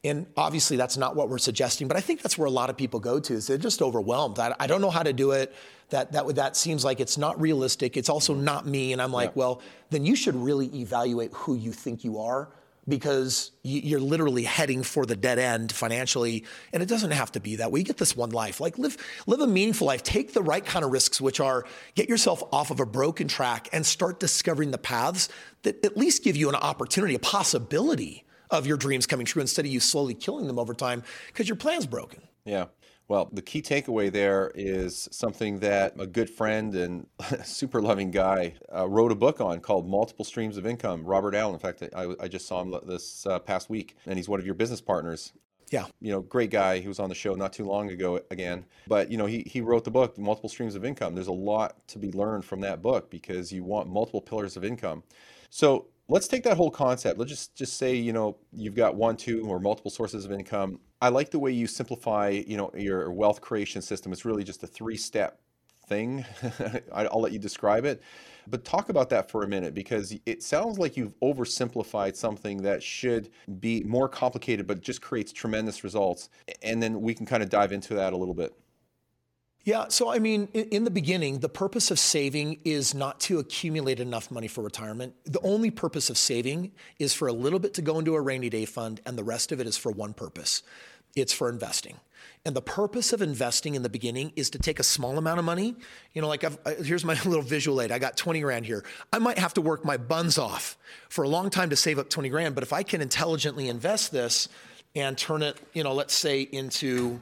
[0.05, 2.75] and obviously, that's not what we're suggesting, but I think that's where a lot of
[2.75, 4.37] people go to is they're just overwhelmed.
[4.37, 5.55] I, I don't know how to do it.
[5.89, 7.97] That, that, that seems like it's not realistic.
[7.97, 8.45] It's also mm-hmm.
[8.45, 8.93] not me.
[8.93, 9.35] And I'm like, yeah.
[9.35, 12.49] well, then you should really evaluate who you think you are
[12.85, 16.43] because you're literally heading for the dead end financially
[16.73, 18.97] and it doesn't have to be that way you get this one life like live
[19.25, 21.63] live a meaningful life take the right kind of risks which are
[21.95, 25.29] get yourself off of a broken track and start discovering the paths
[25.61, 29.65] that at least give you an opportunity a possibility of your dreams coming true instead
[29.65, 32.21] of you slowly killing them over time because your plan's broken.
[32.45, 32.65] Yeah.
[33.13, 37.05] Well, the key takeaway there is something that a good friend and
[37.43, 41.05] super loving guy uh, wrote a book on called Multiple Streams of Income.
[41.05, 41.53] Robert Allen.
[41.53, 44.47] In fact, I, I just saw him this uh, past week, and he's one of
[44.47, 45.31] your business partners.
[45.69, 45.85] Yeah.
[46.01, 46.79] You know, great guy.
[46.79, 48.65] He was on the show not too long ago again.
[48.87, 51.13] But, you know, he, he wrote the book, Multiple Streams of Income.
[51.13, 54.65] There's a lot to be learned from that book because you want multiple pillars of
[54.65, 55.03] income.
[55.51, 57.19] So let's take that whole concept.
[57.19, 60.79] Let's just just say you know you've got one, two, or multiple sources of income.
[61.01, 64.11] I like the way you simplify you know your wealth creation system.
[64.11, 65.39] It's really just a three step
[65.87, 66.25] thing.
[66.93, 68.01] I'll let you describe it.
[68.47, 72.83] But talk about that for a minute because it sounds like you've oversimplified something that
[72.83, 76.29] should be more complicated, but just creates tremendous results.
[76.61, 78.53] And then we can kind of dive into that a little bit.
[79.65, 84.01] Yeah, so I mean, in the beginning, the purpose of saving is not to accumulate
[84.01, 85.15] enough money for retirement.
[85.23, 88.49] The only purpose of saving is for a little bit to go into a rainy
[88.49, 90.63] day fund, and the rest of it is for one purpose
[91.15, 91.97] it's for investing.
[92.45, 95.45] And the purpose of investing in the beginning is to take a small amount of
[95.45, 95.75] money.
[96.13, 97.91] You know, like I've, here's my little visual aid.
[97.91, 98.83] I got 20 grand here.
[99.11, 100.77] I might have to work my buns off
[101.09, 104.11] for a long time to save up 20 grand, but if I can intelligently invest
[104.11, 104.49] this
[104.95, 107.21] and turn it, you know, let's say into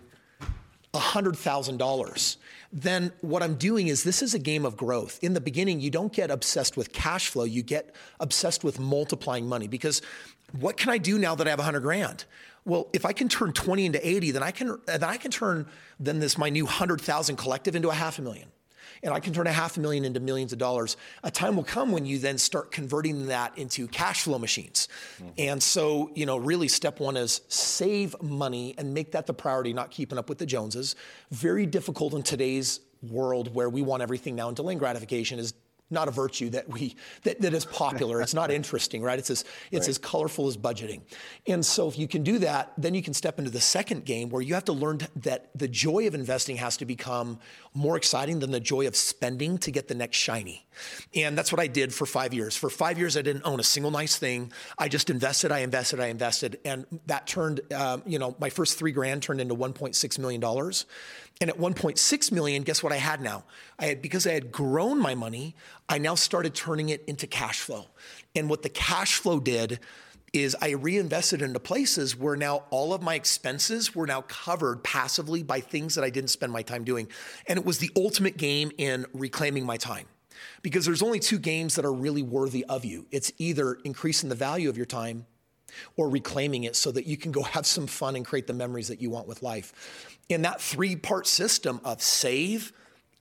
[0.93, 2.37] $100,000,
[2.73, 5.19] then what I'm doing is this is a game of growth.
[5.21, 9.47] In the beginning, you don't get obsessed with cash flow, you get obsessed with multiplying
[9.47, 10.01] money because
[10.59, 12.25] what can I do now that I have 100 grand?
[12.65, 15.65] Well, if I can turn 20 into 80, then I can then I can turn
[15.99, 18.49] then this my new 100,000 collective into a half a million
[19.03, 20.97] and I can turn a half a million into millions of dollars.
[21.23, 24.87] A time will come when you then start converting that into cash flow machines.
[25.17, 25.29] Mm-hmm.
[25.37, 29.73] And so, you know, really step one is save money and make that the priority,
[29.73, 30.95] not keeping up with the Joneses.
[31.31, 35.53] Very difficult in today's world where we want everything now and delaying gratification is
[35.91, 38.21] not a virtue that we that, that is popular.
[38.21, 39.19] it's not interesting, right?
[39.19, 39.89] It's as it's right.
[39.89, 41.01] as colorful as budgeting.
[41.47, 44.29] And so if you can do that, then you can step into the second game
[44.29, 47.39] where you have to learn that the joy of investing has to become
[47.73, 50.65] more exciting than the joy of spending to get the next shiny.
[51.15, 52.55] And that's what I did for five years.
[52.55, 54.51] For five years, I didn't own a single nice thing.
[54.77, 58.77] I just invested, I invested, I invested, and that turned, um, you know, my first
[58.77, 60.85] three grand turned into 1.6 million dollars.
[61.39, 63.45] And at 1.6 million, guess what I had now?
[63.79, 65.55] I had because I had grown my money,
[65.89, 67.87] I now started turning it into cash flow.
[68.35, 69.79] And what the cash flow did
[70.33, 75.43] is I reinvested into places where now all of my expenses were now covered passively
[75.43, 77.07] by things that I didn't spend my time doing.
[77.47, 80.05] And it was the ultimate game in reclaiming my time.
[80.61, 83.05] Because there's only two games that are really worthy of you.
[83.11, 85.25] It's either increasing the value of your time
[85.97, 88.87] or reclaiming it so that you can go have some fun and create the memories
[88.87, 90.17] that you want with life.
[90.29, 92.71] In that three part system of save,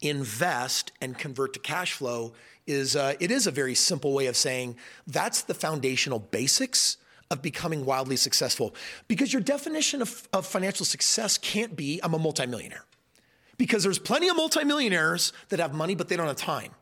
[0.00, 2.32] invest, and convert to cash flow
[2.66, 6.96] is uh, it is a very simple way of saying that's the foundational basics
[7.30, 8.74] of becoming wildly successful.
[9.08, 12.84] Because your definition of, of financial success can't be I'm a multimillionaire.
[13.56, 16.72] Because there's plenty of multimillionaires that have money, but they don't have time.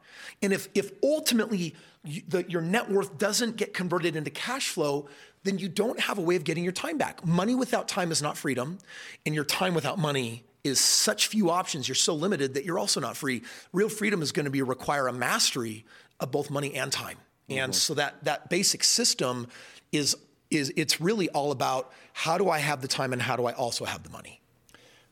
[0.43, 5.09] And if, if ultimately you, the, your net worth doesn't get converted into cash flow,
[5.45, 7.25] then you don't have a way of getting your time back.
[7.27, 8.79] Money without time is not freedom,
[9.25, 11.89] and your time without money is such few options.
[11.89, 13.43] You're so limited that you're also not free.
[13.73, 15.85] Real freedom is going to be require a mastery
[16.21, 17.17] of both money and time.
[17.49, 17.61] Mm-hmm.
[17.61, 19.47] And so that that basic system
[19.93, 20.17] is
[20.51, 23.53] is it's really all about how do I have the time and how do I
[23.53, 24.41] also have the money.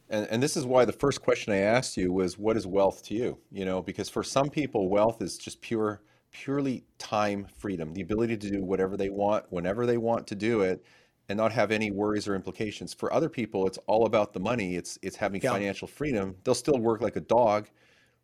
[0.09, 3.03] And, and this is why the first question I asked you was, what is wealth
[3.05, 3.39] to you?
[3.51, 6.01] You know, because for some people, wealth is just pure,
[6.44, 10.61] purely time freedom, the ability to do whatever they want, whenever they want to do
[10.61, 10.85] it,
[11.29, 12.94] and not have any worries or implications.
[12.94, 14.77] For other people, it's all about the money.
[14.77, 15.53] It's it's having yeah.
[15.53, 16.37] financial freedom.
[16.44, 17.68] They'll still work like a dog.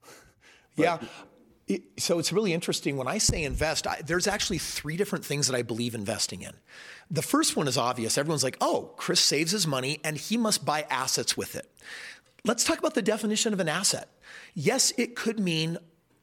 [0.77, 0.99] yeah,
[1.99, 5.57] so it's really interesting when I say invest, I, there's actually three different things that
[5.57, 6.53] I believe investing in.
[7.11, 8.19] The first one is obvious.
[8.19, 11.71] Everyone's like, oh, Kris saves his money and he must buy assets with it.
[12.45, 14.09] Let's talk about the definition of an asset.
[14.55, 15.79] Yes, it could mean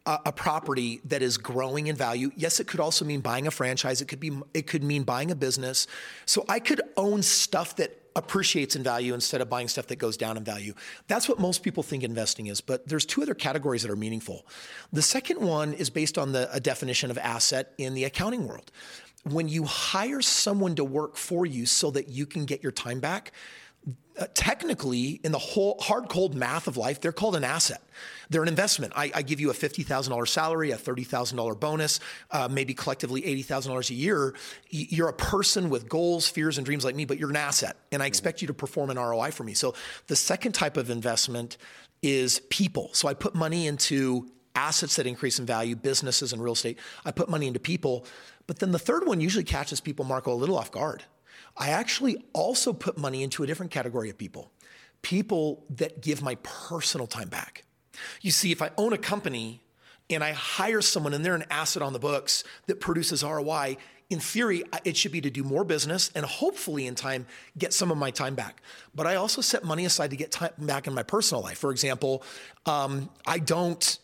[0.09, 2.31] a, a property that is growing in value.
[2.35, 4.01] Yes, it could also mean buying a franchise.
[4.01, 5.85] It could be it could mean buying a business.
[6.25, 10.17] So I could own stuff that appreciates in value instead of buying stuff that goes
[10.17, 10.73] down in value.
[11.07, 14.47] That's what most people think investing is, but there's two other categories that are meaningful.
[14.91, 18.71] The second one is based on the a definition of asset in the accounting world.
[19.25, 22.99] When you hire someone to work for you so that you can get your time
[22.99, 23.31] back,
[24.33, 27.81] technically, in the whole hard cold math of life, they're called an asset.
[28.29, 28.93] They're an investment.
[28.95, 31.99] I, I give you a $50,000 salary, a $30,000 bonus,
[32.31, 34.35] uh, maybe collectively $80,000 a year.
[34.69, 37.77] You're a person with goals, fears, and dreams like me, but you're an asset.
[37.91, 39.53] And I expect you to perform an ROI for me.
[39.53, 39.73] So
[40.07, 41.57] the second type of investment
[42.01, 42.89] is people.
[42.93, 46.77] So I put money into assets that increase in value, businesses and real estate.
[47.05, 48.05] I put money into people.
[48.47, 51.03] But then the third one usually catches people, Marco, a little off guard.
[51.57, 54.51] I actually also put money into a different category of people
[55.01, 57.63] people that give my personal time back.
[58.21, 59.61] You see, if I own a company
[60.09, 63.77] and I hire someone and they're an asset on the books that produces ROI,
[64.09, 67.91] in theory, it should be to do more business and hopefully in time get some
[67.91, 68.61] of my time back.
[68.95, 71.59] But I also set money aside to get time back in my personal life.
[71.59, 72.23] For example,
[72.65, 73.99] um, I don't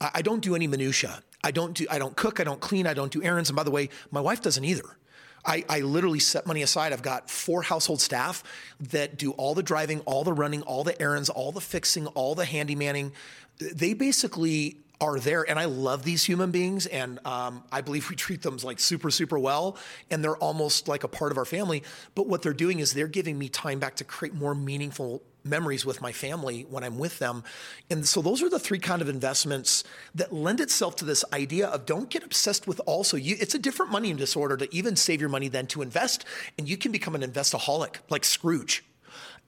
[0.00, 1.22] I don't do any minutia.
[1.42, 3.48] I don't do I don't cook, I don't clean, I don't do errands.
[3.48, 4.96] And by the way, my wife doesn't either.
[5.44, 6.92] I, I, literally set money aside.
[6.92, 8.44] I've got four household staff
[8.90, 12.34] that do all the driving, all the running, all the errands, all the fixing, all
[12.34, 13.12] the handymanning.
[13.58, 18.14] They basically are there, and I love these human beings, and um, I believe we
[18.14, 19.76] treat them like super, super well,
[20.10, 21.82] and they're almost like a part of our family.
[22.14, 25.84] But what they're doing is they're giving me time back to create more meaningful memories
[25.84, 27.44] with my family when I'm with them.
[27.90, 31.68] And so those are the three kind of investments that lend itself to this idea
[31.68, 35.20] of don't get obsessed with also you it's a different money disorder to even save
[35.20, 36.24] your money than to invest
[36.58, 38.84] and you can become an investaholic like Scrooge.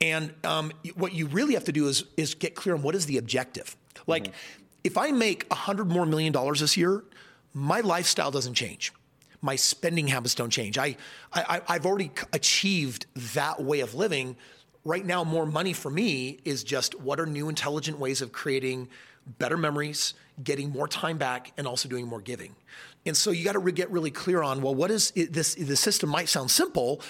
[0.01, 3.07] And um, what you really have to do is is get clear on what is
[3.07, 3.77] the objective.
[4.07, 4.63] Like mm-hmm.
[4.83, 7.05] if I make a hundred more million dollars this year,
[7.53, 8.93] my lifestyle doesn't change
[9.45, 10.79] my spending habits don't change.
[10.79, 10.97] I,
[11.35, 13.05] I I've already achieved
[13.35, 14.37] that way of living
[14.85, 18.89] right now, more money for me is just what are new intelligent ways of creating
[19.39, 22.55] better memories, getting more time back, and also doing more giving.
[23.07, 25.55] And so you got to re- get really clear on well, what is it, this?
[25.55, 27.01] The system might sound simple: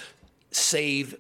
[0.51, 1.17] save,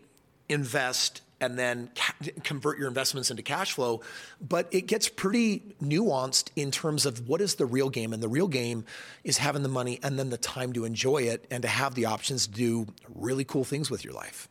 [0.48, 4.00] invest, and then ca- convert your investments into cash flow.
[4.40, 8.12] But it gets pretty nuanced in terms of what is the real game.
[8.12, 8.84] And the real game
[9.22, 12.06] is having the money and then the time to enjoy it and to have the
[12.06, 14.48] options to do really cool things with your life.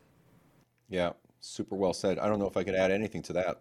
[0.90, 1.14] Yeah.
[1.44, 2.20] Super well said.
[2.20, 3.60] I don't know if I could add anything to that.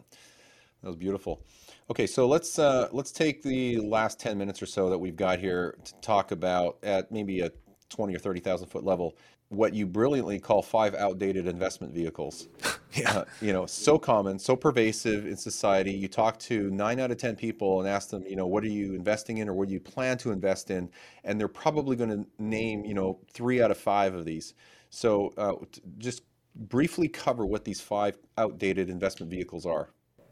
[0.82, 1.42] That was beautiful.
[1.90, 5.40] Okay, so let's uh, let's take the last ten minutes or so that we've got
[5.40, 7.50] here to talk about at maybe a
[7.88, 9.16] twenty or thirty thousand foot level
[9.48, 12.48] what you brilliantly call five outdated investment vehicles.
[12.94, 15.92] yeah, uh, you know, so common, so pervasive in society.
[15.92, 18.68] You talk to nine out of ten people and ask them, you know, what are
[18.68, 20.88] you investing in or what do you plan to invest in,
[21.24, 24.54] and they're probably going to name, you know, three out of five of these.
[24.88, 25.54] So uh,
[25.98, 26.22] just
[26.54, 29.88] briefly cover what these five outdated investment vehicles are?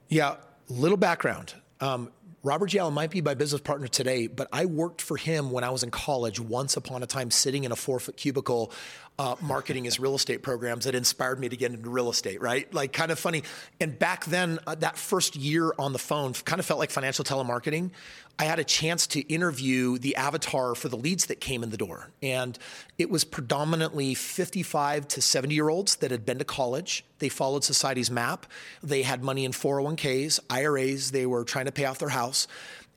[0.08, 0.36] Yeah,
[0.68, 1.54] little background.
[1.80, 2.10] Um,
[2.42, 2.78] Robert G.
[2.78, 5.82] Allen might be my business partner today, but I worked for him when I was
[5.82, 8.72] in college once upon a time, sitting in a four foot cubicle,
[9.20, 12.72] uh, marketing his real estate programs that inspired me to get into real estate, right?
[12.72, 13.42] Like, kind of funny.
[13.78, 17.22] And back then, uh, that first year on the phone kind of felt like financial
[17.22, 17.90] telemarketing.
[18.38, 21.76] I had a chance to interview the avatar for the leads that came in the
[21.76, 22.08] door.
[22.22, 22.58] And
[22.96, 27.04] it was predominantly 55 to 70 year olds that had been to college.
[27.18, 28.46] They followed society's map.
[28.82, 31.10] They had money in 401ks, IRAs.
[31.10, 32.48] They were trying to pay off their house.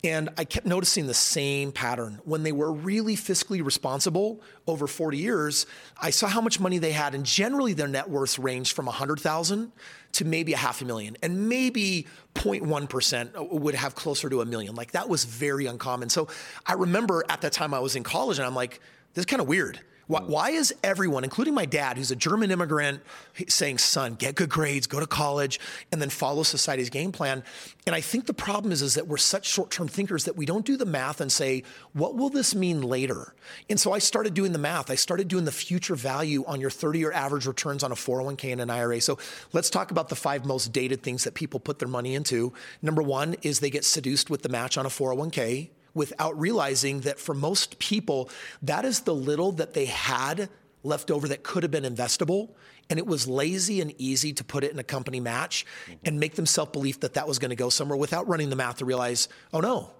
[0.05, 2.19] And I kept noticing the same pattern.
[2.25, 5.65] When they were really fiscally responsible over 40 years,
[6.01, 9.71] I saw how much money they had, and generally their net worth ranged from 100,000
[10.13, 14.75] to maybe a half a million, and maybe 0.1% would have closer to a million.
[14.75, 16.09] Like that was very uncommon.
[16.09, 16.27] So
[16.65, 18.81] I remember at that time I was in college, and I'm like,
[19.13, 19.79] this is kind of weird.
[20.07, 20.27] Why, mm.
[20.27, 23.01] why, is everyone, including my dad, who's a German immigrant,
[23.47, 25.59] saying, son, get good grades, go to college,
[25.91, 27.43] and then follow society's game plan?
[27.85, 30.45] And I think the problem is, is that we're such short term thinkers that we
[30.45, 31.63] don't do the math and say,
[31.93, 33.33] what will this mean later?
[33.69, 34.89] And so I started doing the math.
[34.89, 38.51] I started doing the future value on your 30 year average returns on a 401k
[38.51, 39.01] and an IRA.
[39.01, 39.17] So
[39.51, 42.53] let's talk about the five most dated things that people put their money into.
[42.81, 47.19] Number one is they get seduced with the match on a 401k without realizing that
[47.19, 48.29] for most people,
[48.61, 50.49] that is the little that they had
[50.83, 52.49] left over that could have been investable.
[52.89, 55.99] And it was lazy and easy to put it in a company match mm-hmm.
[56.05, 58.55] and make them self belief that that was going to go somewhere without running the
[58.55, 59.91] math to realize, oh no,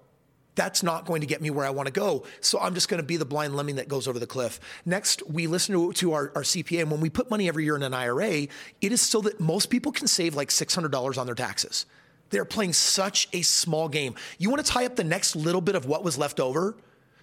[0.56, 2.26] that's not going to get me where I want to go.
[2.42, 4.60] So I'm just going to be the blind lemming that goes over the cliff.
[4.86, 6.82] Next, we listen to, to our, our, CPA.
[6.82, 8.48] And when we put money every year in an IRA,
[8.82, 11.86] it is so that most people can save like $600 on their taxes.
[12.34, 14.16] They're playing such a small game.
[14.40, 16.76] You want to tie up the next little bit of what was left over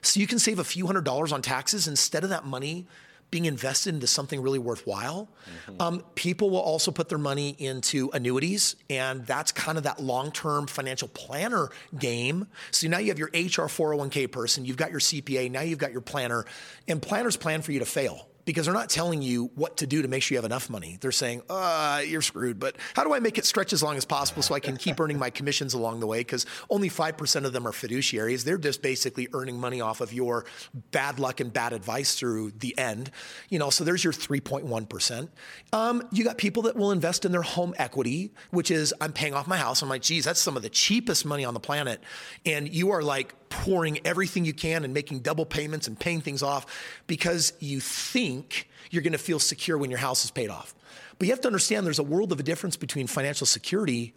[0.03, 2.87] so you can save a few hundred dollars on taxes instead of that money
[3.31, 5.29] being invested into something really worthwhile.
[5.68, 5.83] Mm-hmm.
[5.83, 10.31] Um, people will also put their money into annuities, and that's kind of that long
[10.31, 12.46] term financial planner game.
[12.70, 15.92] So now you have your HR 401k person, you've got your CPA, now you've got
[15.92, 16.44] your planner,
[16.88, 20.03] and planners plan for you to fail because they're not telling you what to do
[20.03, 20.98] to make sure you have enough money.
[21.00, 24.05] They're saying, uh, you're screwed, but how do I make it stretch as long as
[24.05, 26.18] possible so I can keep earning my commissions along the way?
[26.20, 28.44] Because only 5% of them are fiduciaries.
[28.44, 30.44] They're just basically earning money off of your
[30.90, 33.11] bad luck and bad advice through the end.
[33.48, 35.29] You know, so there's your 3.1%.
[35.72, 39.35] Um, you got people that will invest in their home equity, which is I'm paying
[39.35, 39.83] off my house.
[39.83, 42.00] I'm like, geez, that's some of the cheapest money on the planet.
[42.46, 46.42] And you are like pouring everything you can and making double payments and paying things
[46.42, 46.65] off
[47.07, 50.75] because you think you're going to feel secure when your house is paid off.
[51.19, 54.15] But you have to understand there's a world of a difference between financial security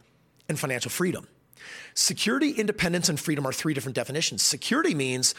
[0.47, 1.27] and financial freedom.
[1.93, 4.41] Security, independence, and freedom are three different definitions.
[4.41, 5.35] Security means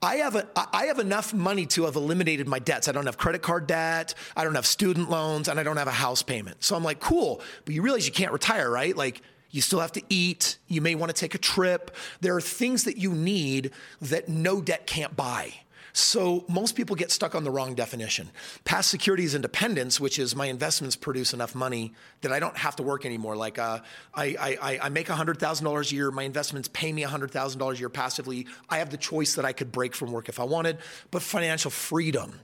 [0.00, 2.86] I have, a, I have enough money to have eliminated my debts.
[2.88, 5.88] I don't have credit card debt, I don't have student loans, and I don't have
[5.88, 6.62] a house payment.
[6.62, 8.96] So I'm like, cool, but you realize you can't retire, right?
[8.96, 10.58] Like, You still have to eat.
[10.66, 11.94] You may want to take a trip.
[12.20, 13.70] There are things that you need
[14.00, 15.54] that no debt can't buy.
[15.98, 18.30] So most people get stuck on the wrong definition.
[18.64, 22.76] Past security is independence, which is my investments produce enough money that I don't have
[22.76, 23.34] to work anymore.
[23.34, 23.80] Like uh,
[24.14, 28.46] I, I, I make $100,000 a year, my investments pay me $100,000 a year passively.
[28.68, 30.78] I have the choice that I could break from work if I wanted.
[31.10, 32.40] But financial freedom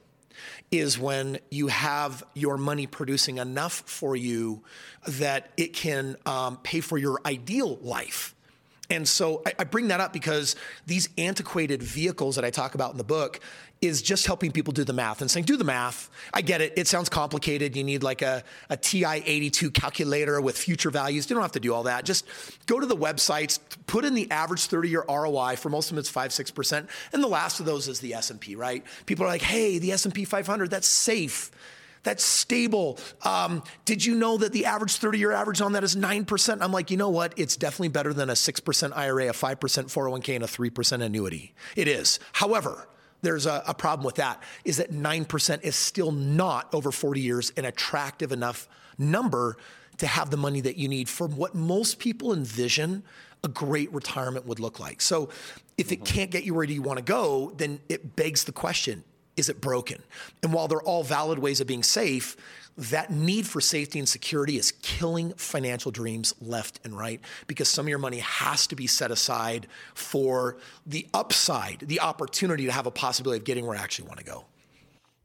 [0.71, 4.63] is when you have your money producing enough for you
[5.07, 8.34] that it can um, pay for your ideal life.
[8.95, 12.93] And so I, I, bring that up because these antiquated vehicles that I talk about
[12.93, 13.41] in the book
[13.81, 16.11] is just helping people do the math and saying, do the math.
[16.33, 16.73] I get it.
[16.77, 17.77] It sounds complicated.
[17.77, 21.29] You need like a, a TI 82 calculator with future values.
[21.29, 22.05] You don't have to do all that.
[22.05, 22.27] Just
[22.67, 25.57] go to the websites, put in the average 30 year ROI.
[25.57, 26.89] For most of them, it's 5 6%.
[27.13, 28.85] And the last of those is the S&P, right?
[29.07, 31.51] People are like, hey, the S&P 500, that's safe
[32.05, 32.99] that's stable.
[33.23, 36.59] Um, did you know that the average 30 year average on that is 9%?
[36.61, 37.33] I'm like, you know what?
[37.37, 41.55] It's definitely better than a 6% IRA, a 5% 401k, and a 3% annuity.
[41.75, 42.21] It is.
[42.33, 42.87] However,
[43.23, 47.53] there's a, a problem with that is that 9% is still not over 40 years
[47.57, 49.57] an attractive enough number
[49.97, 53.03] to have the money that you need for what most people envision
[53.43, 55.01] a great retirement would look like.
[55.01, 55.31] So
[55.79, 58.53] if it can't get you where do you want to go, then it begs the
[58.53, 59.05] question
[59.37, 60.03] is it broken?
[60.43, 62.37] And while they're all valid ways of being safe,
[62.77, 67.87] that need for safety and security is killing financial dreams left and right because some
[67.87, 70.57] of your money has to be set aside for
[70.87, 74.25] the upside, the opportunity to have a possibility of getting where I actually want to
[74.25, 74.45] go.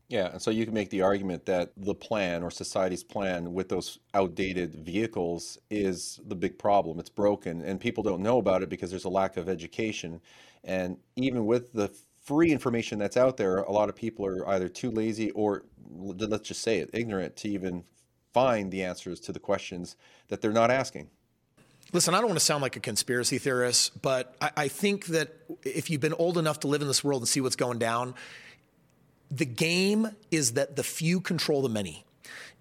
[0.10, 3.70] Yeah, and so you can make the argument that the plan or society's plan with
[3.70, 7.00] those outdated vehicles is the big problem.
[7.00, 10.20] It's broken, and people don't know about it because there's a lack of education.
[10.64, 11.92] And even with the
[12.30, 16.48] free information that's out there, a lot of people are either too lazy or let's
[16.48, 17.84] just say it, ignorant to even
[18.34, 19.96] find the answers to the questions
[20.28, 21.10] that they're not asking.
[21.92, 25.34] Listen, I don't want to sound like a conspiracy theorist, but I, I, think that
[25.64, 28.14] if you've been old enough to live in this world and see what's going down,
[29.32, 32.06] the game is that the few control the many.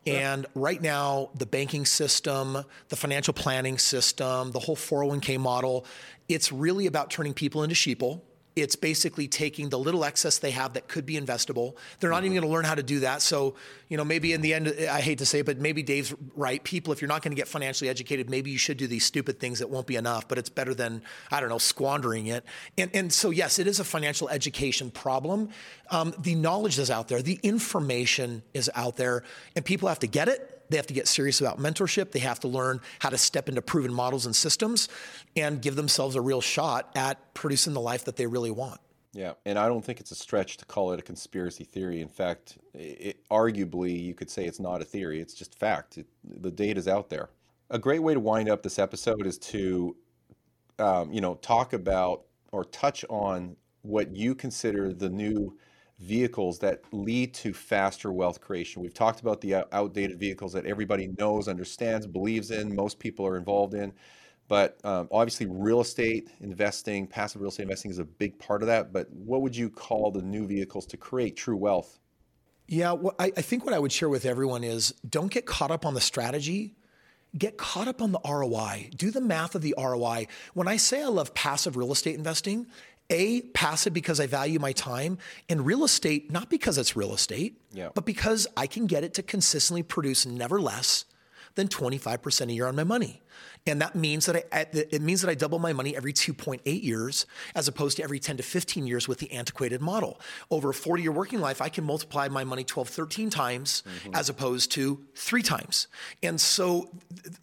[0.07, 5.85] And right now, the banking system, the financial planning system, the whole 401k model,
[6.27, 8.23] it's really about turning people into sheeple
[8.61, 11.75] it's basically taking the little excess they have that could be investable.
[12.01, 12.27] They're not mm-hmm.
[12.27, 13.23] even going to learn how to do that.
[13.23, 13.55] So,
[13.89, 16.63] you know, maybe in the end, I hate to say it, but maybe Dave's right.
[16.63, 19.41] People, if you're not going to get financially educated, maybe you should do these stupid
[19.41, 22.45] things that won't be enough, but it's better than, I don't know, squandering it.
[22.77, 25.51] And, and so, yes, it is a financial education problem.
[25.91, 29.25] Um, the knowledge is out there, the information is out there,
[29.57, 32.13] and people have to get it they have to get serious about mentorship.
[32.13, 34.89] They have to learn how to step into proven models and systems
[35.37, 38.81] and give themselves a real shot at producing the life that they really want.
[39.15, 42.01] Yeah, and I don't think it's a stretch to call it a conspiracy theory.
[42.01, 45.99] In fact, it, arguably, you could say it's not a theory, it's just fact.
[45.99, 47.31] It, the data is out there.
[47.71, 49.97] A great way to wind up this episode is to,
[50.79, 55.57] um, you know, talk about or touch on what you consider the new
[55.99, 58.83] vehicles that lead to faster wealth creation.
[58.83, 63.37] We've talked about the outdated vehicles that everybody knows, understands, believes in, most people are
[63.37, 63.93] involved in.
[64.47, 68.69] But um, obviously, real estate investing, passive real estate investing is a big part of
[68.69, 68.93] that.
[68.93, 71.99] But what would you call the new vehicles to create true wealth?
[72.67, 75.71] Yeah, well, I, I think what I would share with everyone is don't get caught
[75.71, 76.77] up on the strategy
[77.37, 78.91] get caught up on the ROI.
[78.97, 80.29] Do the math of the ROI.
[80.55, 82.67] When I say I love passive real estate investing,
[83.11, 87.61] a, passive because I value my time, and real estate, not because it's real estate,
[87.73, 87.89] yeah.
[87.95, 91.05] but because I can get it to consistently produce never less
[91.55, 93.23] than 25% a year on my money.
[93.67, 97.27] And that means that I, it means that I double my money every 2.8 years
[97.55, 100.21] as opposed to every 10 to 15 years with the antiquated model.
[100.51, 104.15] Over a 40 year working life, I can multiply my money 12, 13 times mm-hmm.
[104.15, 105.89] as opposed to three times.
[106.23, 106.91] And so,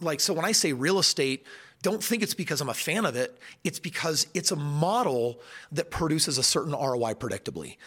[0.01, 1.45] like, so when I say real estate,
[1.81, 3.37] don't think it's because I'm a fan of it.
[3.63, 5.39] It's because it's a model
[5.71, 7.77] that produces a certain ROI predictably.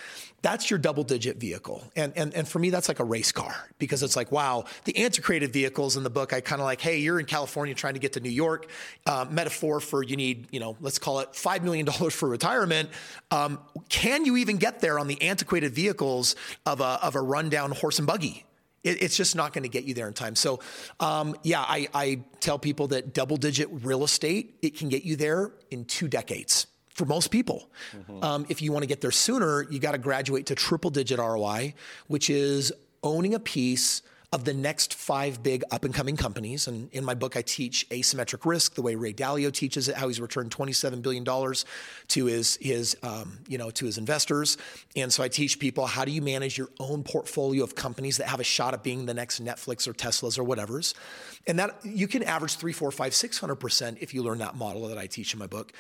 [0.41, 1.83] That's your double digit vehicle.
[1.97, 4.97] And, and, and for me, that's like a race car because it's like, wow, the
[4.99, 8.01] antiquated vehicles in the book, I kind of like, hey, you're in California trying to
[8.01, 8.71] get to New York.
[9.05, 12.91] Uh, metaphor for you need, you know, let's call it $5 million for retirement.
[13.33, 13.59] Um,
[13.89, 17.99] can you even get there on the antiquated vehicles of a, of a rundown horse
[17.99, 18.45] and buggy?
[18.85, 20.37] It, it's just not going to get you there in time.
[20.37, 20.61] So,
[21.01, 25.17] um, yeah, I, I tell people that double digit real estate, it can get you
[25.17, 27.71] there in two decades for most people.
[27.97, 28.25] Mm-hmm.
[28.25, 31.19] Um, if you want to get there sooner, you got to graduate to triple digit
[31.19, 31.75] ROI,
[32.09, 32.73] which is
[33.03, 36.69] owning a piece of the next five big up and coming companies.
[36.69, 40.09] And in my book, I teach asymmetric risk, the way Ray Dalio teaches it, how
[40.09, 44.59] he's returned $27 billion to his, his um, you know, to his investors.
[44.95, 48.29] And so I teach people how do you manage your own portfolio of companies that
[48.29, 50.95] have a shot at being the next Netflix or Teslas or whatever's.
[51.47, 54.57] And that you can average three, four, five, six hundred percent if you learn that
[54.57, 55.73] model that I teach in my book.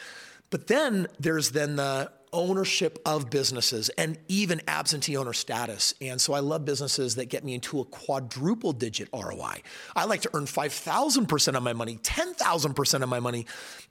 [0.48, 5.94] But then there's then the ownership of businesses and even absentee owner status.
[6.00, 9.62] And so I love businesses that get me into a quadruple digit ROI.
[9.96, 13.46] I like to earn 5,000% of my money, 10,000% of my money.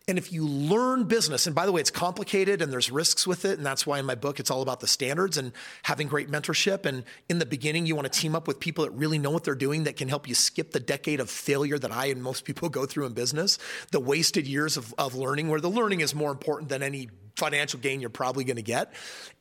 [0.08, 3.44] And if you learn business, and by the way, it's complicated and there's risks with
[3.44, 3.58] it.
[3.58, 5.52] And that's why in my book, it's all about the standards and
[5.84, 6.86] having great mentorship.
[6.86, 9.44] And in the beginning, you want to team up with people that really know what
[9.44, 12.46] they're doing that can help you skip the decade of failure that I and most
[12.46, 13.58] people go through in business,
[13.92, 17.80] the wasted years of, of learning, where the learning is more important than any financial
[17.80, 18.92] gain you're probably going to get.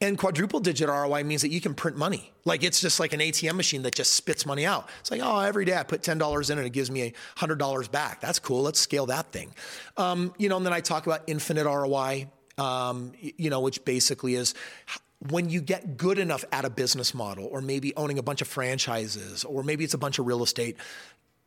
[0.01, 2.31] And quadruple digit ROI means that you can print money.
[2.45, 4.89] Like it's just like an ATM machine that just spits money out.
[5.01, 8.21] It's like, oh, every day I put $10 in and it gives me $100 back.
[8.21, 8.63] That's cool.
[8.63, 9.55] Let's scale that thing.
[9.97, 12.29] Um, you know, and then I talk about infinite ROI,
[12.59, 14.55] um, you know, which basically is
[15.31, 18.49] when you get good enough at a business model, or maybe owning a bunch of
[18.49, 20.77] franchises, or maybe it's a bunch of real estate,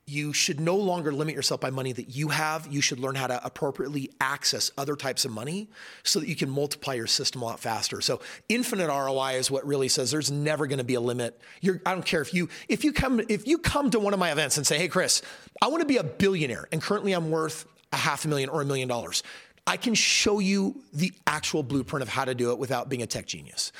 [0.09, 2.67] you should no longer limit yourself by money that you have.
[2.71, 5.69] You should learn how to appropriately access other types of money
[6.03, 8.01] so that you can multiply your system a lot faster.
[8.01, 11.39] So infinite ROI is what really says there's never going to be a limit.
[11.61, 14.19] You're, I don't care if you if you come if you come to one of
[14.19, 15.21] my events and say, "Hey Kris,
[15.61, 18.61] I want to be a billionaire and currently I'm worth a half a million or
[18.61, 19.23] a million dollars."
[19.67, 23.05] I can show you the actual blueprint of how to do it without being a
[23.05, 23.71] tech genius.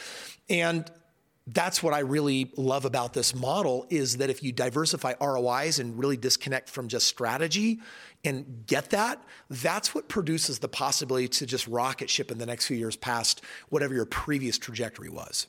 [0.47, 0.89] And
[1.54, 5.97] that's what I really love about this model is that if you diversify ROIs and
[5.97, 7.80] really disconnect from just strategy
[8.24, 12.68] and get that, that's what produces the possibility to just rocket ship in the next
[12.68, 15.47] few years past whatever your previous trajectory was.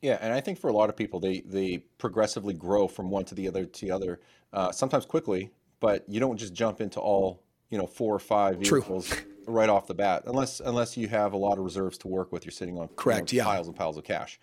[0.00, 3.24] Yeah, and I think for a lot of people, they they progressively grow from one
[3.26, 4.20] to the other to the other,
[4.52, 8.58] uh, sometimes quickly, but you don't just jump into all you know four or five
[8.58, 9.24] vehicles True.
[9.46, 12.44] right off the bat, unless unless you have a lot of reserves to work with.
[12.44, 13.52] You're sitting on correct, you know, yeah.
[13.52, 14.40] piles and piles of cash.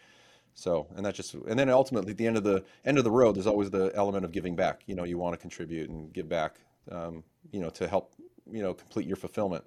[0.59, 3.11] So, and that just, and then ultimately at the end of the end of the
[3.11, 4.81] road, there's always the element of giving back.
[4.87, 6.55] You know, you want to contribute and give back,
[6.91, 8.13] um, you know, to help,
[8.51, 9.63] you know, complete your fulfillment.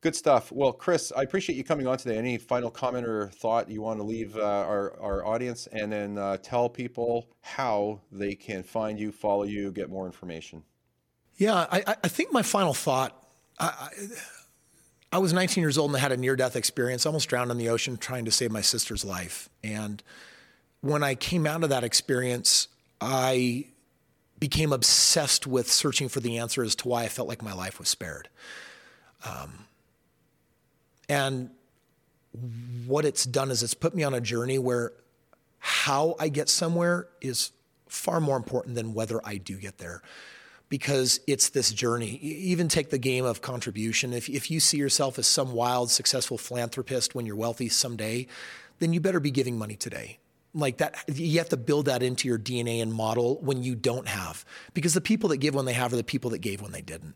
[0.00, 0.52] Good stuff.
[0.52, 2.16] Well, Kris, I appreciate you coming on today.
[2.16, 6.16] Any final comment or thought you want to leave uh, our, our audience and then
[6.16, 10.62] uh, tell people how they can find you, follow you, get more information?
[11.38, 13.20] Yeah, I, I think my final thought,
[13.58, 13.88] I,
[15.10, 17.56] I was 19 years old and I had a near death experience, almost drowned in
[17.56, 19.48] the ocean trying to save my sister's life.
[19.64, 20.02] And
[20.80, 22.68] when I came out of that experience,
[23.00, 23.66] I
[24.38, 27.78] became obsessed with searching for the answer as to why I felt like my life
[27.78, 28.28] was spared.
[29.24, 29.64] Um,
[31.08, 31.50] and
[32.86, 34.92] what it's done is it's put me on a journey where
[35.58, 37.50] how I get somewhere is
[37.88, 40.02] far more important than whether I do get there
[40.68, 42.16] because it's this journey.
[42.16, 44.12] Even take the game of contribution.
[44.12, 48.26] If, if you see yourself as some wild, successful philanthropist when you're wealthy someday,
[48.78, 50.18] then you better be giving money today.
[50.54, 54.08] Like that, you have to build that into your DNA and model when you don't
[54.08, 56.72] have, because the people that give when they have are the people that gave when
[56.72, 57.14] they didn't.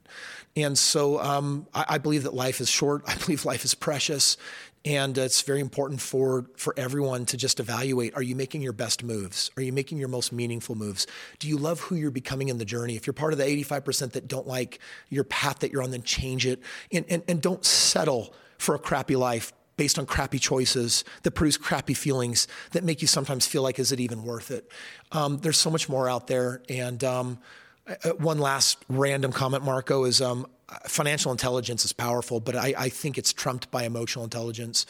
[0.55, 3.03] And so um, I, I believe that life is short.
[3.07, 4.37] I believe life is precious.
[4.85, 9.05] And it's very important for, for everyone to just evaluate are you making your best
[9.05, 9.51] moves?
[9.57, 11.07] Are you making your most meaningful moves?
[11.39, 12.97] Do you love who you're becoming in the journey?
[12.97, 16.03] If you're part of the 85% that don't like your path that you're on, then
[16.03, 16.61] change it.
[16.91, 21.57] And, and, and don't settle for a crappy life based on crappy choices that produce
[21.57, 24.71] crappy feelings that make you sometimes feel like, is it even worth it?
[25.13, 26.63] Um, there's so much more out there.
[26.69, 27.39] And um,
[27.87, 30.47] uh, one last random comment, Marco, is um,
[30.87, 34.87] financial intelligence is powerful, but I, I think it's trumped by emotional intelligence.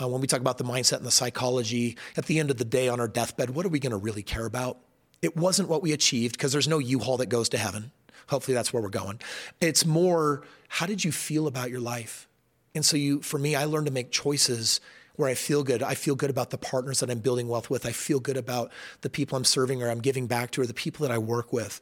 [0.00, 2.64] Uh, when we talk about the mindset and the psychology, at the end of the
[2.64, 4.78] day on our deathbed, what are we going to really care about?
[5.20, 7.92] It wasn't what we achieved because there's no U-Haul that goes to heaven.
[8.28, 9.20] Hopefully that's where we're going.
[9.60, 12.28] It's more, how did you feel about your life?
[12.74, 14.80] And so you, for me, I learned to make choices
[15.16, 15.82] where I feel good.
[15.82, 17.84] I feel good about the partners that I'm building wealth with.
[17.84, 20.74] I feel good about the people I'm serving or I'm giving back to or the
[20.74, 21.80] people that I work with.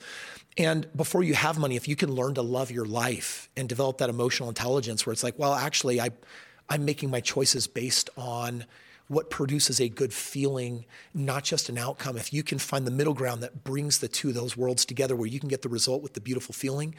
[0.59, 3.99] And before you have money, if you can learn to love your life and develop
[3.99, 6.11] that emotional intelligence where it's like, well, actually, I,
[6.69, 8.65] I'm making my choices based on
[9.07, 10.85] what produces a good feeling,
[11.15, 12.17] not just an outcome.
[12.17, 15.17] If you can find the middle ground that brings the two of those worlds together,
[15.17, 16.95] where you can get the result with the beautiful feeling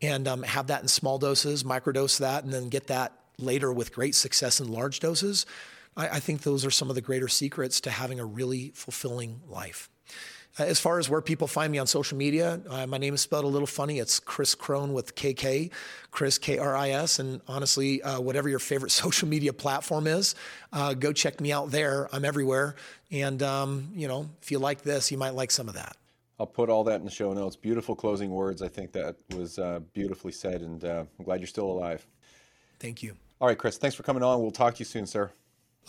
[0.00, 3.92] and um, have that in small doses, microdose that, and then get that later with
[3.92, 5.46] great success in large doses,
[5.96, 9.40] I, I think those are some of the greater secrets to having a really fulfilling
[9.48, 9.88] life.
[10.58, 13.20] Uh, as far as where people find me on social media, uh, my name is
[13.20, 13.98] spelled a little funny.
[13.98, 15.70] It's Kris Krohn with KK,
[16.10, 17.18] Kris K R I S.
[17.18, 20.34] And honestly, uh, whatever your favorite social media platform is,
[20.72, 22.08] uh, go check me out there.
[22.12, 22.76] I'm everywhere.
[23.10, 25.96] And, um, you know, if you like this, you might like some of that.
[26.40, 27.56] I'll put all that in the show notes.
[27.56, 28.62] Beautiful closing words.
[28.62, 32.06] I think that was uh, beautifully said, and uh, I'm glad you're still alive.
[32.78, 33.16] Thank you.
[33.40, 34.40] All right, Kris, thanks for coming on.
[34.42, 35.30] We'll talk to you soon, sir.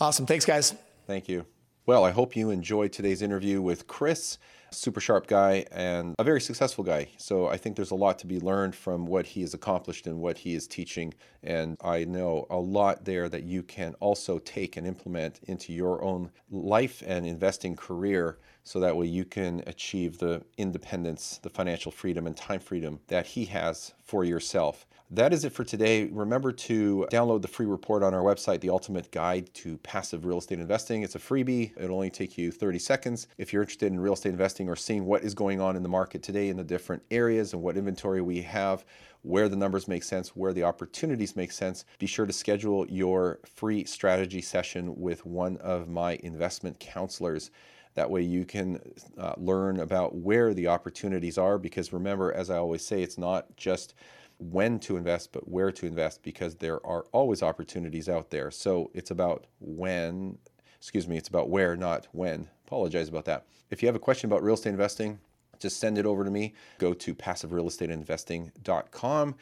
[0.00, 0.24] Awesome.
[0.24, 0.74] Thanks, guys.
[1.06, 1.46] Thank you.
[1.84, 4.38] Well, I hope you enjoyed today's interview with Kris
[4.72, 7.08] super sharp guy and a very successful guy.
[7.16, 10.20] So I think there's a lot to be learned from what he has accomplished and
[10.20, 11.14] what he is teaching.
[11.42, 16.02] And I know a lot there that you can also take and implement into your
[16.02, 21.90] own life and investing career so that way you can achieve the independence, the financial
[21.90, 24.86] freedom, and time freedom that he has for yourself.
[25.12, 26.04] That is it for today.
[26.04, 30.38] Remember to download the free report on our website, The Ultimate Guide to Passive Real
[30.38, 31.02] Estate Investing.
[31.02, 33.26] It's a freebie, it'll only take you 30 seconds.
[33.36, 35.88] If you're interested in real estate investing or seeing what is going on in the
[35.88, 38.84] market today in the different areas and what inventory we have,
[39.22, 43.40] where the numbers make sense, where the opportunities make sense, be sure to schedule your
[43.56, 47.50] free strategy session with one of my investment counselors.
[47.94, 48.80] That way, you can
[49.18, 51.58] uh, learn about where the opportunities are.
[51.58, 53.94] Because remember, as I always say, it's not just
[54.40, 58.50] when to invest, but where to invest because there are always opportunities out there.
[58.50, 60.38] So it's about when,
[60.76, 62.48] excuse me, it's about where, not when.
[62.66, 63.46] Apologize about that.
[63.70, 65.18] If you have a question about real estate investing,
[65.58, 66.54] just send it over to me.
[66.78, 69.34] Go to passiverealestateinvesting.com,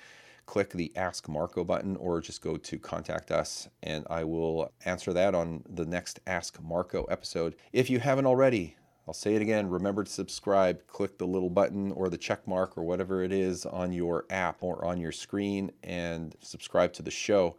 [0.46, 5.12] click the Ask Marco button, or just go to Contact Us, and I will answer
[5.12, 7.54] that on the next Ask Marco episode.
[7.72, 8.76] If you haven't already,
[9.08, 10.86] I'll say it again remember to subscribe.
[10.86, 14.62] Click the little button or the check mark or whatever it is on your app
[14.62, 17.56] or on your screen and subscribe to the show.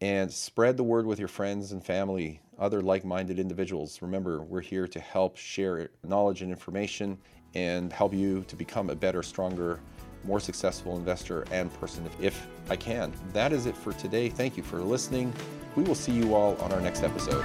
[0.00, 4.02] And spread the word with your friends and family, other like minded individuals.
[4.02, 7.18] Remember, we're here to help share knowledge and information
[7.54, 9.80] and help you to become a better, stronger,
[10.24, 13.12] more successful investor and person if, if I can.
[13.32, 14.28] That is it for today.
[14.28, 15.32] Thank you for listening.
[15.76, 17.44] We will see you all on our next episode.